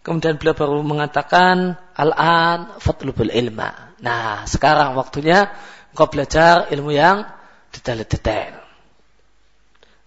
[0.04, 3.96] Kemudian beliau baru mengatakan, Al-an fatlubul ilma.
[4.04, 5.52] Nah, sekarang waktunya
[5.94, 7.24] kau belajar ilmu yang
[7.72, 8.60] detail-detail.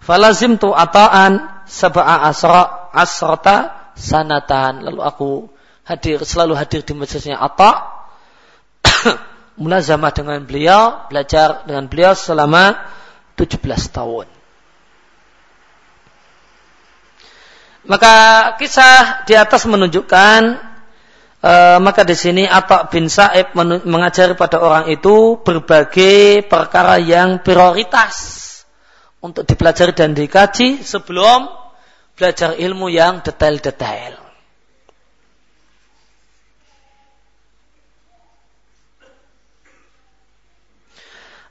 [0.02, 4.86] Falazim tu ata'an sab'a asra asrata sanatan.
[4.86, 5.30] Lalu aku
[5.84, 7.92] hadir, selalu hadir di majelisnya Atta.
[9.60, 12.76] Mulazamah dengan beliau, belajar dengan beliau selama
[13.40, 13.56] 17
[13.88, 14.28] tahun.
[17.86, 18.14] Maka
[18.58, 20.40] kisah di atas menunjukkan
[21.38, 23.54] e, maka di sini Atta bin Sa'ib
[23.86, 28.45] mengajari pada orang itu berbagai perkara yang prioritas
[29.20, 31.48] untuk dipelajari dan dikaji sebelum
[32.16, 34.26] belajar ilmu yang detail-detail.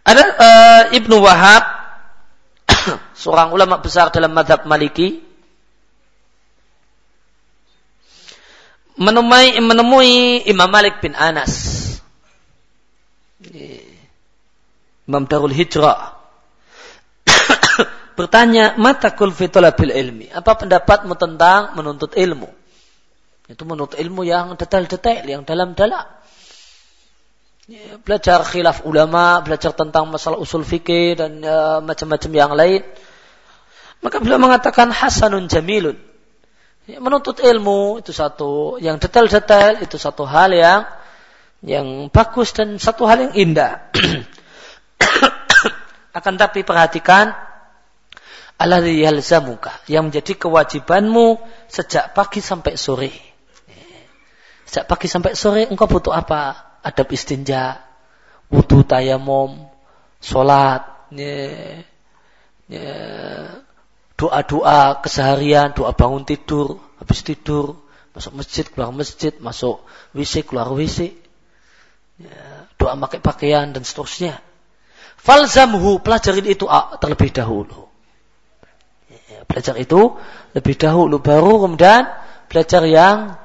[0.06, 1.64] Ada uh, Ibnu Wahab,
[3.22, 5.26] seorang ulama besar dalam madhab Maliki,
[9.02, 11.82] menemui, menemui Imam Malik bin Anas.
[15.06, 16.25] Imam Darul Hijrah.
[18.16, 20.32] Bertanya, mata kulfi bil ilmi.
[20.32, 22.48] Apa pendapatmu tentang menuntut ilmu?
[23.46, 26.08] Itu menuntut ilmu yang detail-detail, yang dalam-dalam.
[27.66, 32.82] Ya, belajar khilaf ulama, belajar tentang masalah usul fikih dan uh, macam-macam yang lain.
[34.06, 35.98] Maka beliau mengatakan hasanun jamilun.
[36.86, 40.86] Ya, menuntut ilmu itu satu, yang detail-detail itu satu hal yang
[41.66, 43.90] yang bagus dan satu hal yang indah.
[46.18, 47.34] Akan tapi perhatikan
[48.56, 53.12] alladhi yalzamuka yang menjadi kewajibanmu sejak pagi sampai sore.
[54.66, 56.66] Sejak pagi sampai sore engkau butuh apa?
[56.86, 57.82] adab istinja,
[58.54, 59.66] wudhu tayamum,
[60.22, 60.86] sholat,
[64.14, 67.82] doa-doa keseharian, doa bangun tidur, habis tidur,
[68.14, 69.82] masuk masjid, keluar masjid, masuk
[70.14, 71.10] WC, keluar WC,
[72.78, 74.38] doa pakai pakaian dan seterusnya.
[75.18, 76.70] Falzamhu, pelajarin itu
[77.02, 77.85] terlebih dahulu
[79.56, 80.20] belajar itu
[80.52, 82.12] lebih dahulu baru kemudian
[82.52, 83.40] belajar yang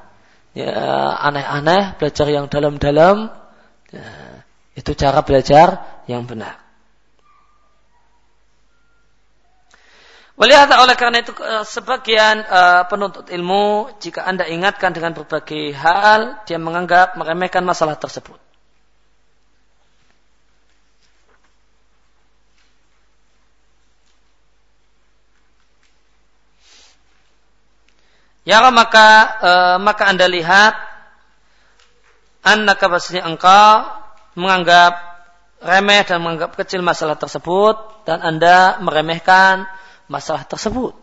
[0.51, 0.75] ya,
[1.23, 3.31] aneh-aneh, ya, belajar yang dalam-dalam
[3.95, 4.03] ya,
[4.75, 6.59] itu cara belajar yang benar.
[10.35, 16.43] Melihat oleh karena itu eh, sebagian uh, penuntut ilmu jika anda ingatkan dengan berbagai hal
[16.43, 18.50] dia menganggap meremehkan masalah tersebut.
[28.41, 29.07] Ya maka
[29.41, 30.73] uh, maka anda lihat
[32.41, 33.85] anda bahasanya engkau
[34.33, 34.97] menganggap
[35.61, 37.77] remeh dan menganggap kecil masalah tersebut
[38.09, 39.69] dan anda meremehkan
[40.09, 40.97] masalah tersebut.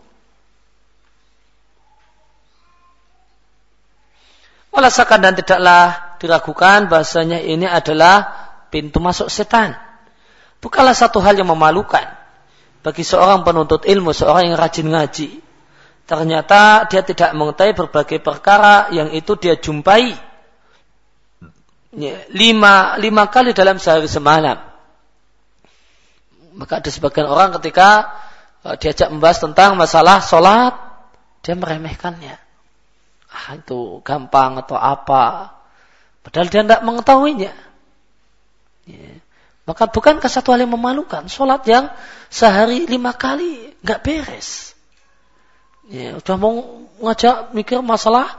[4.74, 5.84] Walasakan dan tidaklah
[6.18, 8.34] diragukan bahasanya ini adalah
[8.74, 9.78] pintu masuk setan.
[10.58, 12.04] Bukanlah satu hal yang memalukan
[12.82, 15.47] bagi seorang penuntut ilmu, seorang yang rajin ngaji.
[16.08, 20.16] Ternyata dia tidak mengetahui berbagai perkara yang itu dia jumpai
[22.32, 24.56] lima, lima kali dalam sehari semalam.
[26.56, 28.18] Maka ada sebagian orang ketika
[28.66, 30.74] Eh, diajak membahas tentang masalah sholat,
[31.46, 32.34] dia meremehkannya.
[33.30, 35.54] Ah, itu gampang atau apa.
[36.26, 37.54] Padahal dia tidak mengetahuinya.
[38.88, 39.10] Ya.
[39.68, 41.28] Maka bukankah satu hal yang memalukan?
[41.28, 41.92] Sholat yang
[42.32, 44.74] sehari lima kali nggak beres.
[45.88, 48.36] Ya, udah mau ngajak mikir masalah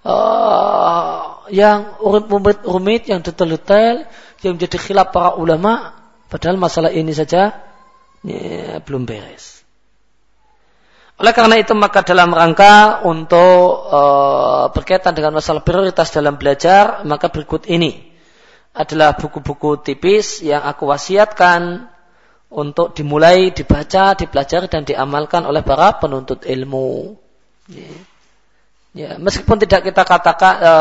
[0.00, 4.08] uh, yang rumit, rumit, yang detail-detail,
[4.40, 5.92] yang menjadi khilaf para ulama.
[6.26, 7.54] Padahal masalah ini saja
[8.24, 9.56] ya, belum beres.
[11.16, 14.00] Oleh karena itu maka dalam rangka untuk e,
[14.68, 18.12] berkaitan dengan masalah prioritas dalam belajar, maka berikut ini
[18.76, 21.88] adalah buku-buku tipis yang aku wasiatkan
[22.50, 27.18] untuk dimulai dibaca, dipelajari dan diamalkan oleh para penuntut ilmu.
[27.66, 27.90] Ya,
[28.94, 30.72] ya meskipun tidak kita katakan e,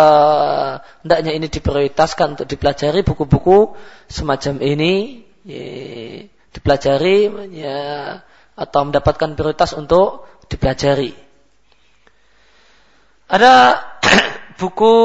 [1.01, 3.73] hendaknya ini diprioritaskan untuk dipelajari buku-buku
[4.05, 5.65] semacam ini, ya,
[6.53, 7.17] dipelajari
[7.51, 7.79] ya
[8.55, 11.11] atau mendapatkan prioritas untuk dipelajari.
[13.25, 13.81] Ada
[14.61, 14.95] buku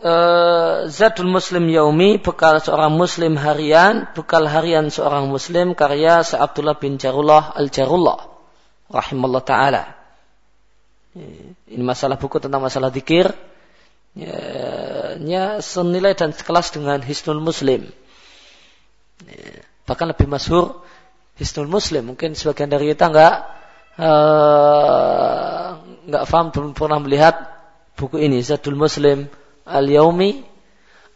[0.00, 6.76] uh, Zadul Muslim Yaumi, bekal seorang Muslim harian, bekal harian seorang Muslim karya Sa Abdullah
[6.76, 8.28] bin Jarullah Al Jarullah,
[8.88, 9.84] rahimallah taala.
[11.70, 13.30] Ini masalah buku tentang masalah dikir.
[14.14, 17.86] Ya, senilai dan sekelas dengan Hisnul Muslim.
[19.26, 20.82] Ya, bahkan lebih masyhur
[21.38, 22.14] Hisnul Muslim.
[22.14, 23.34] Mungkin sebagian dari kita nggak
[23.98, 25.66] eh,
[26.10, 27.34] nggak paham belum pernah melihat
[27.94, 29.30] buku ini Zadul Muslim
[29.66, 30.44] Al Yaumi.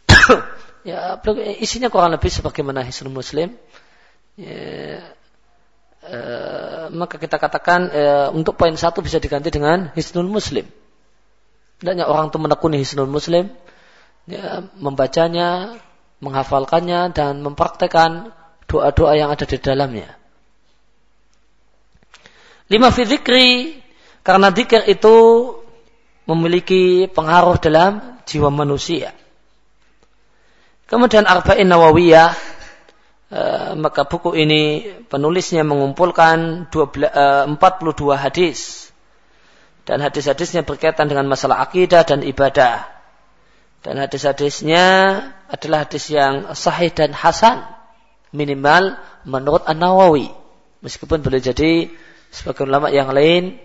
[0.89, 1.17] ya
[1.59, 3.53] isinya kurang lebih sebagaimana Hisnul Muslim.
[4.35, 5.01] Ya,
[6.03, 10.67] uh, maka kita katakan uh, untuk poin satu bisa diganti dengan Hisnul Muslim.
[11.79, 13.51] Tidaknya orang itu menekuni Hisnul Muslim,
[14.27, 15.75] ya, membacanya,
[16.23, 18.31] menghafalkannya dan mempraktekkan
[18.65, 20.15] doa-doa yang ada di dalamnya.
[22.65, 23.77] Lima fizikri
[24.25, 25.15] karena zikir itu
[26.25, 29.13] memiliki pengaruh dalam jiwa manusia.
[30.85, 32.33] Kemudian Arba'in Nawawiyah
[33.29, 33.41] e,
[33.77, 37.25] maka buku ini penulisnya mengumpulkan 12, e,
[37.57, 38.89] 42 hadis
[39.85, 42.89] dan hadis-hadisnya berkaitan dengan masalah akidah dan ibadah.
[43.85, 44.85] Dan hadis-hadisnya
[45.45, 47.61] adalah hadis yang sahih dan hasan
[48.33, 48.97] minimal
[49.29, 50.33] menurut An-Nawawi.
[50.81, 51.93] Meskipun boleh jadi
[52.33, 53.61] sebagai ulama yang lain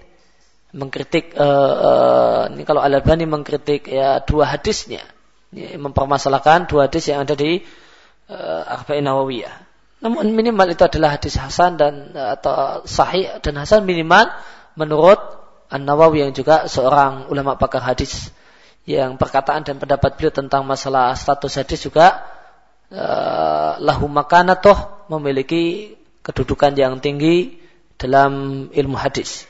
[0.70, 5.02] mengkritik uh, uh, ini kalau Al Albani mengkritik ya dua hadisnya
[5.50, 7.62] ya, mempermasalahkan dua hadis yang ada di
[8.30, 9.70] uh, Arba'in Nawawiyah.
[10.00, 14.32] Namun minimal itu adalah hadis Hasan dan atau Sahih dan Hasan minimal
[14.78, 15.20] menurut
[15.70, 18.34] An Nawawi yang juga seorang ulama pakar hadis
[18.88, 22.26] yang perkataan dan pendapat beliau tentang masalah status hadis juga
[22.90, 25.94] uh, lahu makanatoh memiliki
[26.26, 27.60] kedudukan yang tinggi
[28.00, 29.49] dalam ilmu hadis.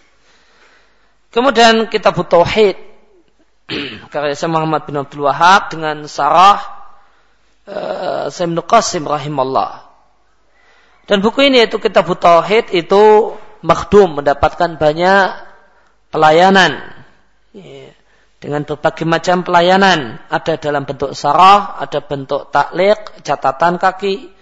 [1.30, 2.76] Kemudian kita tauhid
[4.12, 6.58] karya Syekh Muhammad bin Abdul Wahab dengan sarah
[7.70, 9.86] uh, Syekh Qasim rahimallah.
[11.06, 15.26] Dan buku ini yaitu kita butuh tauhid itu makdum mendapatkan banyak
[16.10, 17.02] pelayanan.
[17.50, 17.94] Yeah
[18.40, 20.16] dengan berbagai macam pelayanan.
[20.32, 24.32] Ada dalam bentuk sarah, ada bentuk taklik, catatan kaki.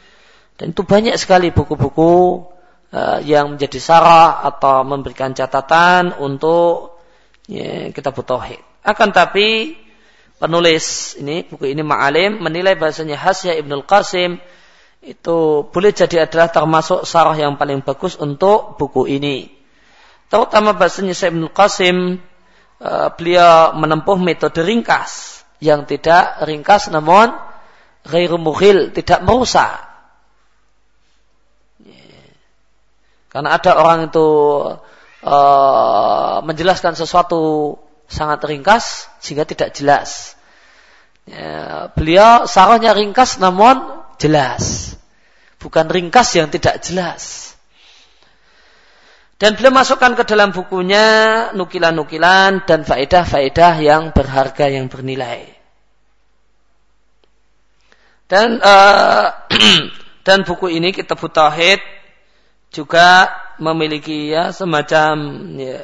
[0.55, 2.47] Dan itu banyak sekali buku-buku
[2.93, 7.01] uh, yang menjadi sarah atau memberikan catatan untuk
[7.49, 8.61] ya, kita tauhid.
[8.85, 9.77] Akan tapi
[10.39, 14.39] penulis ini buku ini Ma'alim menilai bahasanya Hasya Ibnul Qasim
[15.03, 15.39] itu
[15.71, 19.51] boleh jadi adalah termasuk sarah yang paling bagus untuk buku ini.
[20.29, 21.97] Terutama bahasanya Syekh Ibnul Qasim
[22.85, 27.35] uh, beliau menempuh metode ringkas yang tidak ringkas namun
[28.07, 28.39] ghairu
[28.95, 29.88] tidak merusak.
[33.29, 34.29] Karena ada orang itu
[35.23, 37.77] uh, menjelaskan sesuatu
[38.09, 40.35] sangat ringkas sehingga tidak jelas.
[41.29, 44.97] Ya, beliau sarahnya ringkas namun jelas.
[45.61, 47.53] Bukan ringkas yang tidak jelas.
[49.39, 51.07] Dan beliau masukkan ke dalam bukunya
[51.55, 55.47] nukilan-nukilan dan faedah-faedah yang berharga, yang bernilai.
[58.27, 59.31] Dan uh,
[60.27, 61.81] dan buku ini kita Tauhid
[62.69, 65.15] juga memiliki ya semacam
[65.57, 65.81] ya,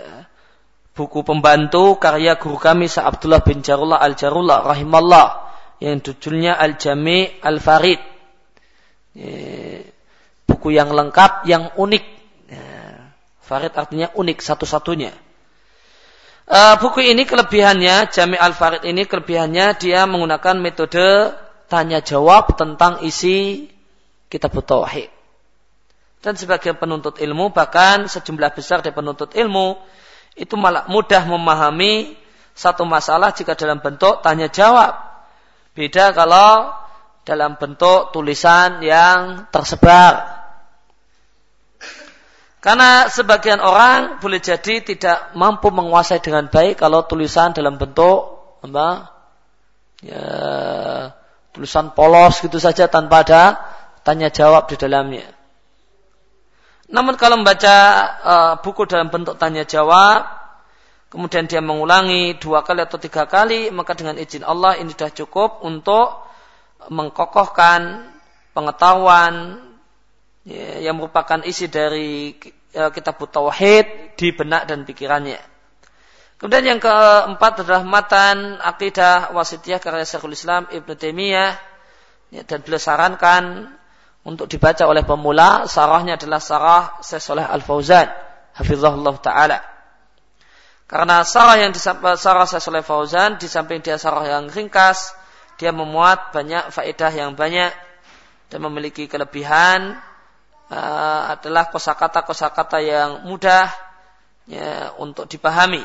[0.95, 5.51] buku pembantu karya guru kami Sa Abdullah bin Jarullah Al Jarullah rahimallah
[5.83, 8.01] yang judulnya Al Jami Al Farid.
[9.15, 9.85] Ya,
[10.45, 12.05] buku yang lengkap, yang unik.
[12.51, 12.67] Ya,
[13.43, 15.13] Farid artinya unik satu-satunya.
[16.45, 21.33] Uh, buku ini kelebihannya, Jami Al Farid ini kelebihannya dia menggunakan metode
[21.73, 23.69] tanya jawab tentang isi
[24.29, 25.14] kitab tauhid.
[26.25, 29.77] Dan sebagai penuntut ilmu bahkan sejumlah besar dari penuntut ilmu
[30.41, 32.17] itu malah mudah memahami
[32.57, 34.97] satu masalah jika dalam bentuk tanya jawab.
[35.77, 36.73] Beda kalau
[37.29, 40.41] dalam bentuk tulisan yang tersebar.
[42.65, 48.33] Karena sebagian orang boleh jadi tidak mampu menguasai dengan baik kalau tulisan dalam bentuk
[48.65, 49.13] apa?
[50.01, 50.25] Ya,
[51.53, 53.61] tulisan polos gitu saja tanpa ada
[54.01, 55.34] tanya jawab di dalamnya.
[56.95, 57.77] Namun kalau membaca
[58.23, 60.31] uh, buku dalam bentuk tanya jawab,
[61.11, 65.67] kemudian dia mengulangi dua kali atau tiga kali, maka dengan izin Allah ini sudah cukup
[65.67, 66.23] untuk
[66.87, 68.15] mengkokohkan
[68.55, 69.59] pengetahuan
[70.47, 72.31] ya, yang merupakan isi dari
[72.79, 75.43] uh, kitab tauhid di benak dan pikirannya.
[76.39, 81.59] Kemudian yang keempat adalah matan akidah wasitiyah karya Syekhul Islam Ibn Taimiyah
[82.31, 83.67] ya, dan beliau sarankan
[84.25, 88.09] untuk dibaca oleh pemula sarahnya adalah sarah Syekh Al-Fauzan
[88.57, 89.59] hafizahullah taala.
[90.89, 95.13] Karena sarah yang disampaikan sarah Syekh Fauzan di samping dia sarah yang ringkas,
[95.61, 97.73] dia memuat banyak faedah yang banyak
[98.49, 100.01] dan memiliki kelebihan
[100.73, 103.69] uh, adalah kosakata-kosakata yang mudah
[104.49, 105.85] ya, untuk dipahami.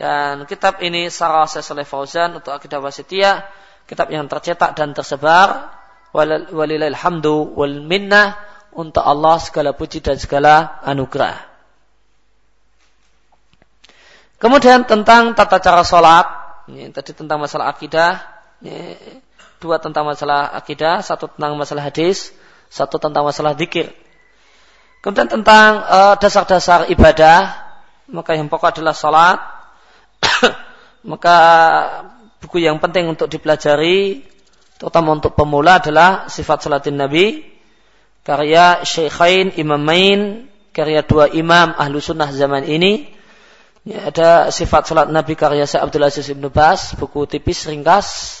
[0.00, 3.44] Dan kitab ini Sarah Syekh Fauzan untuk akidah wasitiyah,
[3.84, 5.81] kitab yang tercetak dan tersebar
[6.12, 8.36] walilal hamdu wal minnah
[8.72, 11.52] untuk Allah segala puji dan segala anugerah.
[14.40, 16.26] Kemudian tentang tata cara sholat,
[16.66, 18.26] ini tadi tentang masalah akidah,
[18.64, 18.98] ini,
[19.62, 22.34] dua tentang masalah akidah, satu tentang masalah hadis,
[22.66, 23.94] satu tentang masalah zikir.
[24.98, 25.82] Kemudian tentang
[26.18, 27.54] dasar dasar-dasar ibadah,
[28.10, 29.38] maka yang pokok adalah sholat,
[31.10, 31.36] maka
[32.42, 34.26] buku yang penting untuk dipelajari
[34.82, 37.46] terutama untuk pemula adalah sifat salatin Nabi
[38.26, 43.06] karya Syekhain Imamain karya dua imam ahlu sunnah zaman ini.
[43.82, 48.40] Ya, ada sifat salat Nabi karya Syekh Abdul Aziz Ibn Bas buku tipis ringkas.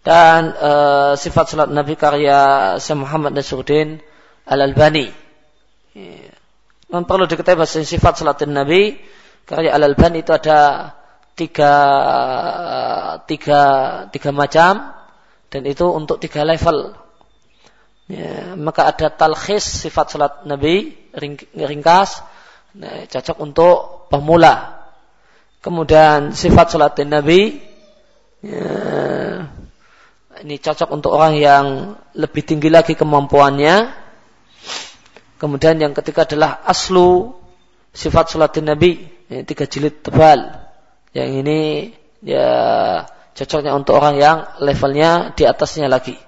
[0.00, 4.00] Dan uh, sifat salat Nabi karya Syekh Muhammad Nasruddin
[4.48, 5.12] Al Albani
[5.92, 6.32] ya.
[6.90, 8.96] Dan perlu diketahui bahwa sifat salatin Nabi
[9.44, 10.92] karya Al Albani itu ada
[11.36, 11.74] tiga
[13.24, 13.60] tiga
[14.12, 14.99] tiga macam
[15.50, 16.94] dan itu untuk tiga level.
[18.10, 20.98] Ya, maka ada talkhis sifat salat Nabi
[21.54, 22.22] ringkas,
[22.74, 23.76] nah, cocok untuk
[24.10, 24.82] pemula.
[25.62, 27.62] Kemudian sifat salat Nabi
[28.42, 28.66] ya,
[30.42, 31.66] ini cocok untuk orang yang
[32.18, 33.94] lebih tinggi lagi kemampuannya.
[35.38, 37.30] Kemudian yang ketiga adalah aslu
[37.94, 40.66] sifat salat Nabi, ya, tiga jilid tebal.
[41.14, 41.60] Yang ini
[42.22, 42.46] ya
[43.34, 46.18] Cocoknya untuk orang yang levelnya di atasnya lagi.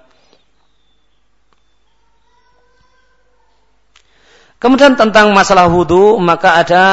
[4.63, 6.83] Kemudian tentang masalah wudhu, maka ada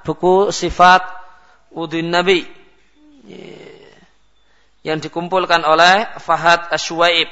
[0.00, 1.04] buku sifat
[1.68, 2.48] wudhu Nabi
[4.80, 7.28] yang dikumpulkan oleh Fahad Ashwaib.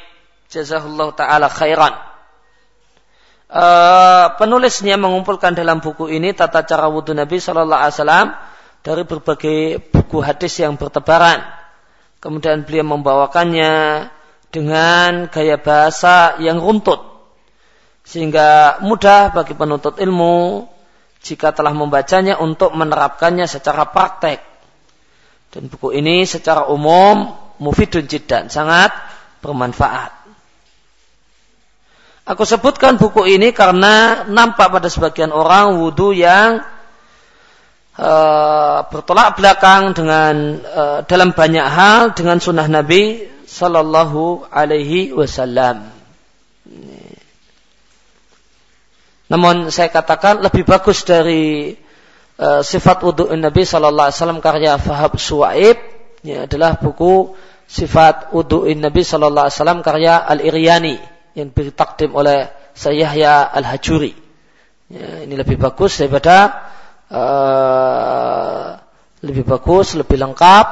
[0.52, 1.96] Jazahullah ta'ala khairan.
[3.46, 8.28] Uh, penulisnya mengumpulkan dalam buku ini tata cara wudhu Nabi Shallallahu Alaihi Wasallam
[8.82, 9.58] dari berbagai
[9.90, 11.40] buku hadis yang bertebaran
[12.26, 14.10] Kemudian beliau membawakannya
[14.50, 16.98] dengan gaya bahasa yang runtut.
[18.02, 20.66] Sehingga mudah bagi penuntut ilmu
[21.22, 24.42] jika telah membacanya untuk menerapkannya secara praktek.
[25.54, 27.30] Dan buku ini secara umum
[27.62, 28.90] mufidun jiddan, sangat
[29.38, 30.10] bermanfaat.
[32.26, 36.58] Aku sebutkan buku ini karena nampak pada sebagian orang wudhu yang
[37.96, 45.96] uh, bertolak belakang dengan uh, dalam banyak hal dengan sunnah Nabi Sallallahu Alaihi Wasallam.
[49.26, 51.74] Namun saya katakan lebih bagus dari
[52.38, 55.78] uh, sifat wudhu Nabi Sallallahu Alaihi Wasallam karya Fahab Suwaib
[56.22, 57.34] ya, adalah buku
[57.66, 60.96] sifat wudhu Nabi Sallallahu Alaihi Wasallam karya Al Iryani
[61.34, 62.46] yang ditakdim oleh
[62.76, 64.14] Sayyahya Al Hajuri.
[64.86, 66.70] Ya, ini lebih bagus daripada
[67.10, 68.78] uh,
[69.22, 70.66] lebih bagus, lebih lengkap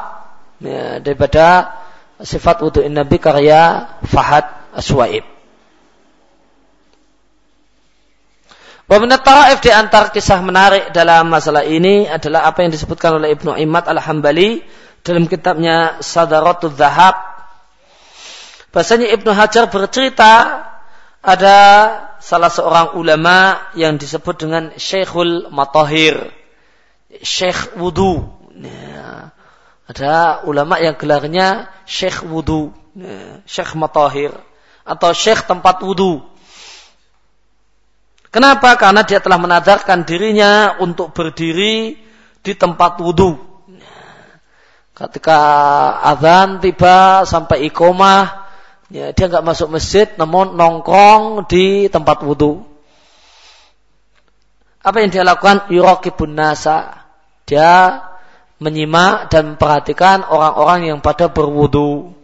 [0.63, 1.77] ya, daripada
[2.23, 5.35] sifat wudhu Nabi karya Fahad Aswaib.
[8.85, 13.57] Waminat ta'if di antar kisah menarik dalam masalah ini adalah apa yang disebutkan oleh Ibnu
[13.57, 14.61] Imad Al-Hambali
[15.01, 17.17] dalam kitabnya Sadaratul Zahab.
[18.77, 20.33] Bahasanya Ibnu Hajar bercerita
[21.25, 21.57] ada
[22.25, 26.33] salah seorang ulama yang disebut dengan Syekhul Matahir.
[27.21, 28.25] Syekh Wudu.
[28.57, 29.37] Ya.
[29.85, 32.73] Ada ulama yang gelarnya Syekh Wudu.
[32.97, 33.45] Ya.
[33.45, 34.33] Syekh Matahir.
[34.89, 36.25] Atau Syekh tempat wudu.
[38.33, 38.75] Kenapa?
[38.81, 41.97] Karena dia telah menadarkan dirinya untuk berdiri
[42.43, 43.39] di tempat wudhu.
[44.91, 45.39] Ketika
[46.03, 48.44] azan tiba sampai ikomah,
[48.95, 52.63] ya, dia nggak masuk masjid, namun nongkrong di tempat wudhu.
[54.85, 55.67] Apa yang dia lakukan?
[55.75, 57.03] Yurakibun nasa.
[57.49, 58.05] Dia
[58.63, 62.15] menyimak dan memperhatikan orang-orang yang pada berwudhu.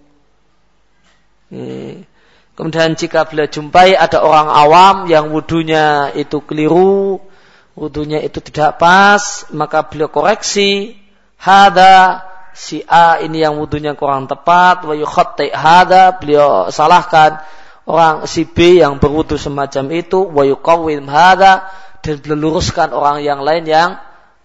[2.55, 7.18] Kemudian jika beliau jumpai ada orang awam yang wudhunya itu keliru,
[7.74, 10.94] wudhunya itu tidak pas, maka beliau koreksi.
[11.40, 17.43] Hada si A ini yang wudhunya kurang tepat, wa yukhatti hada, beliau salahkan
[17.86, 21.70] orang si B yang berwudhu semacam itu, wa yuqawwim hada,
[22.01, 23.90] dan beliau luruskan orang yang lain yang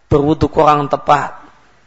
[0.09, 1.41] berwudhu kurang tepat.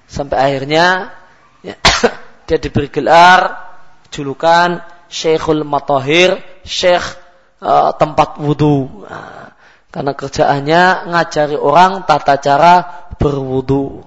[0.09, 1.13] Sampai akhirnya
[1.61, 1.77] ya,
[2.49, 3.69] dia diberi gelar
[4.09, 7.17] julukan Syekhul Matahir, Syekh
[7.65, 9.05] uh, tempat wudhu.
[9.09, 9.53] Nah,
[9.89, 12.75] karena kerjaannya ngajari orang tata cara
[13.17, 14.05] berwudhu.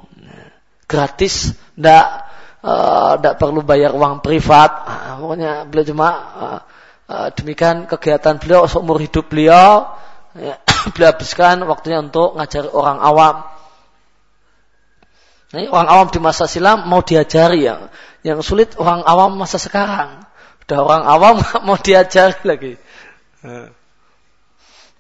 [0.92, 2.28] Gratis, tidak
[2.68, 4.72] uh, perlu bayar uang privat.
[4.84, 6.60] Nah, pokoknya beliau cuma uh,
[7.08, 9.88] uh, demikian kegiatan beliau seumur hidup beliau.
[10.36, 10.60] Ya,
[10.92, 13.36] beliau habiskan waktunya untuk ngajari orang awam.
[15.52, 17.88] Nah, orang awam di masa silam mau diajari yang
[18.28, 20.28] yang sulit orang awam masa sekarang.
[20.68, 21.36] Udah orang awam
[21.68, 22.76] mau diajar lagi.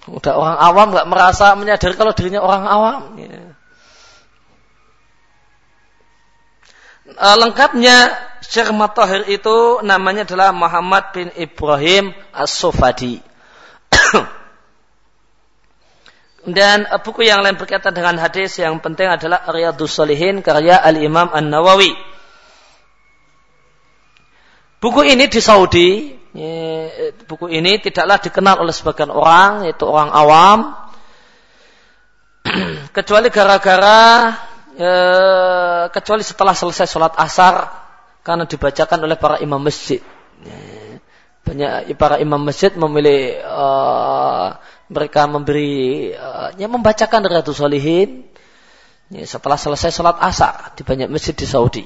[0.07, 3.01] Udah orang awam nggak merasa menyadari kalau dirinya orang awam.
[3.21, 3.59] Ya.
[7.17, 13.19] Uh, lengkapnya Syekh Matahir itu namanya adalah Muhammad bin Ibrahim As-Sofadi.
[16.47, 21.27] Dan uh, buku yang lain berkaitan dengan hadis yang penting adalah Riyadus Salihin karya Al-Imam
[21.35, 21.91] An-Nawawi.
[24.81, 26.09] Buku ini di Saudi,
[27.29, 30.73] buku ini tidaklah dikenal oleh sebagian orang, yaitu orang awam,
[32.97, 34.33] kecuali gara-gara
[35.91, 37.69] kecuali setelah selesai sholat asar
[38.21, 40.01] karena dibacakan oleh para imam masjid.
[41.41, 46.13] Banyak para imam masjid memilih uh, mereka memberi
[46.59, 48.29] ya membacakan Riyadhus Shalihin
[49.25, 51.85] setelah selesai sholat asar di banyak masjid di Saudi.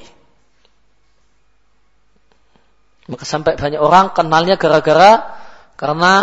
[3.06, 5.38] Maka sampai banyak orang kenalnya gara-gara
[5.78, 6.14] karena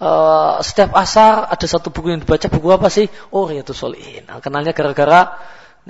[0.00, 3.04] uh, setiap asar ada satu buku yang dibaca buku apa sih?
[3.28, 4.24] Oh itu Solihin.
[4.24, 5.36] Nah, kenalnya gara-gara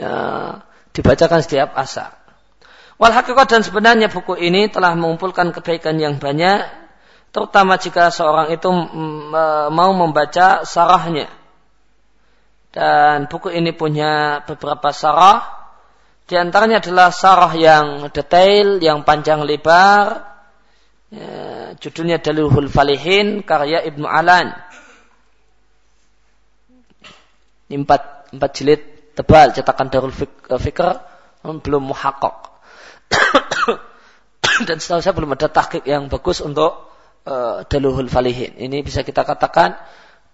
[0.01, 0.61] uh,
[0.93, 2.17] dibacakan setiap asar.
[2.97, 6.65] Wal hakikat dan sebenarnya buku ini telah mengumpulkan kebaikan yang banyak,
[7.29, 8.73] terutama jika seorang itu
[9.69, 11.29] mau membaca sarahnya.
[12.73, 15.57] Dan buku ini punya beberapa sarah
[16.27, 20.27] di antaranya adalah sarah yang detail, yang panjang lebar.
[21.07, 24.51] Ya, judulnya Dalilul Falihin, karya Ibnu Alan.
[27.71, 28.83] Empat, empat jilid
[29.17, 30.89] tebal, cetakan Darul Fikr,
[31.43, 32.37] belum muhakkak.
[34.69, 36.93] Dan setahu saya belum ada tahqiq yang bagus untuk
[37.25, 38.61] uh, Dalilul Falihin.
[38.61, 39.81] Ini bisa kita katakan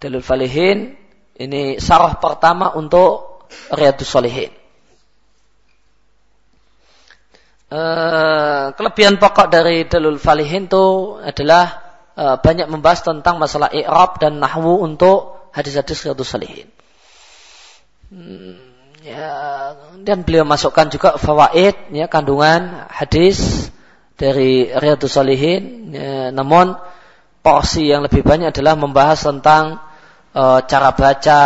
[0.02, 0.98] Dalilul Falihin,
[1.38, 4.62] ini sarah pertama untuk Riyadus Salihin.
[7.72, 11.80] Eh, kelebihan pokok dari Dalul Falihin itu adalah
[12.12, 16.68] uh, banyak membahas tentang masalah i'rab dan nahwu untuk hadis-hadis Riyadhus Salihin.
[18.12, 18.71] Hmm,
[19.02, 19.28] ya,
[20.06, 23.68] dan beliau masukkan juga fawaid ya kandungan hadis
[24.14, 25.90] dari Riyadhus Salihin.
[25.90, 26.78] Ya, namun
[27.42, 29.82] porsi yang lebih banyak adalah membahas tentang
[30.32, 31.42] uh, cara baca,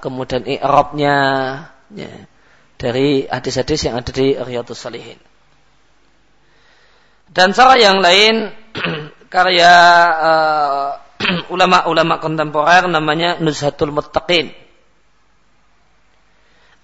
[0.00, 1.16] kemudian i'rabnya
[1.92, 2.12] ya,
[2.80, 5.20] dari hadis-hadis yang ada di Riyadhus Salihin.
[7.28, 8.48] Dan cara yang lain
[9.34, 9.74] karya
[10.16, 10.88] uh,
[11.54, 14.63] ulama-ulama kontemporer namanya Nuzhatul Muttaqin.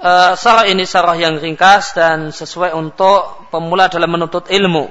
[0.01, 4.89] Uh, sarah ini sarah yang ringkas dan sesuai untuk pemula dalam menuntut ilmu.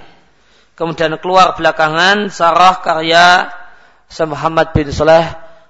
[0.77, 3.49] Kemudian keluar belakangan sarah karya
[4.29, 5.25] Muhammad bin Saleh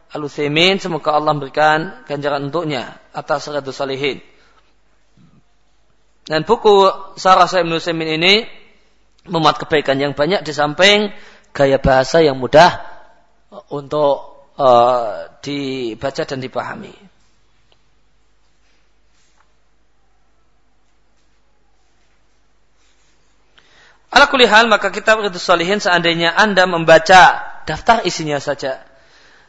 [0.09, 4.19] Al Utsaimin semoga Allah memberikan ganjaran untuknya atas Riyadhus Salihin.
[6.27, 8.45] Dan buku Sarah Syekh Ibnu ini
[9.29, 11.09] memuat kebaikan yang banyak di samping
[11.55, 12.85] gaya bahasa yang mudah
[13.73, 17.08] untuk uh, dibaca dan dipahami.
[24.09, 28.81] Ala kulihal maka kitab Ridus Salihin seandainya Anda membaca daftar isinya saja.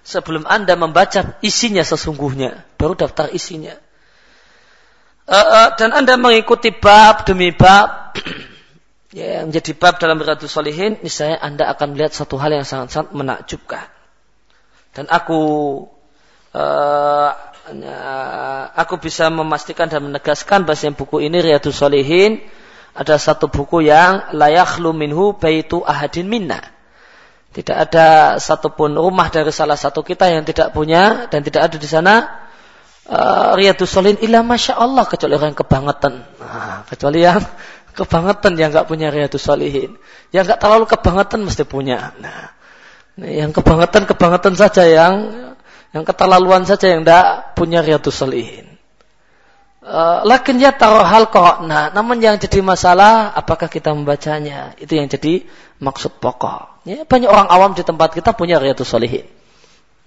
[0.04, 2.64] Sebelum Anda membaca isinya sesungguhnya.
[2.76, 3.72] Baru daftar isinya.
[5.24, 8.12] Uh, uh, dan Anda mengikuti bab demi bab.
[9.16, 11.00] ya, yang menjadi bab dalam Ridus Salihin.
[11.00, 13.88] Misalnya Anda akan melihat satu hal yang sangat-sangat menakjubkan.
[14.92, 15.40] Dan aku
[16.52, 17.30] uh,
[18.74, 22.42] aku bisa memastikan dan menegaskan bahwa buku ini Riyadus Salihin
[22.94, 26.60] ada satu buku yang layak minhu baitu ahadin minna.
[27.50, 31.88] Tidak ada satupun rumah dari salah satu kita yang tidak punya dan tidak ada di
[31.90, 32.46] sana
[33.10, 36.14] uh, Riyadus Solin ilah masya Allah kecuali orang yang kebangetan.
[36.38, 37.42] Nah, kecuali yang
[37.98, 39.98] kebangetan yang nggak punya Riyadus Solihin.
[40.30, 42.14] Yang nggak terlalu kebangetan mesti punya.
[42.22, 42.54] Nah,
[43.18, 45.14] yang kebangetan kebangetan saja yang
[45.90, 48.69] yang keterlaluan saja yang tidak punya Riyadus Solihin.
[49.90, 51.26] Uh, lakin ya taruh hal.
[51.66, 54.78] Nah, namun yang jadi masalah apakah kita membacanya?
[54.78, 55.42] Itu yang jadi
[55.82, 56.86] maksud pokok.
[56.86, 59.26] Ya, banyak orang awam di tempat kita punya riyadus solihin.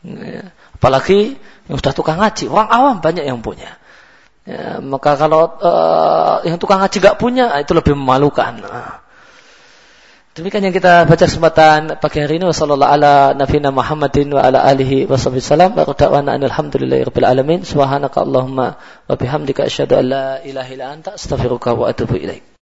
[0.08, 1.36] Ya, apalagi
[1.68, 3.76] yang sudah tukang ngaji, orang awam banyak yang punya.
[4.48, 8.64] Ya, maka kalau uh, yang tukang ngaji gak punya, itu lebih memalukan.
[8.64, 9.03] Nah,
[10.34, 12.50] Demikian yang kita baca kesempatan pagi hari ini.
[12.50, 17.62] Wasallallahu ala nabiyina Muhammadin wa ala alihi wasallam wa da'wana alhamdulillahirabbil alamin.
[17.62, 22.53] Subhanaka allahumma wa bihamdika asyhadu an la ilaha illa anta astaghfiruka wa atubu ilaik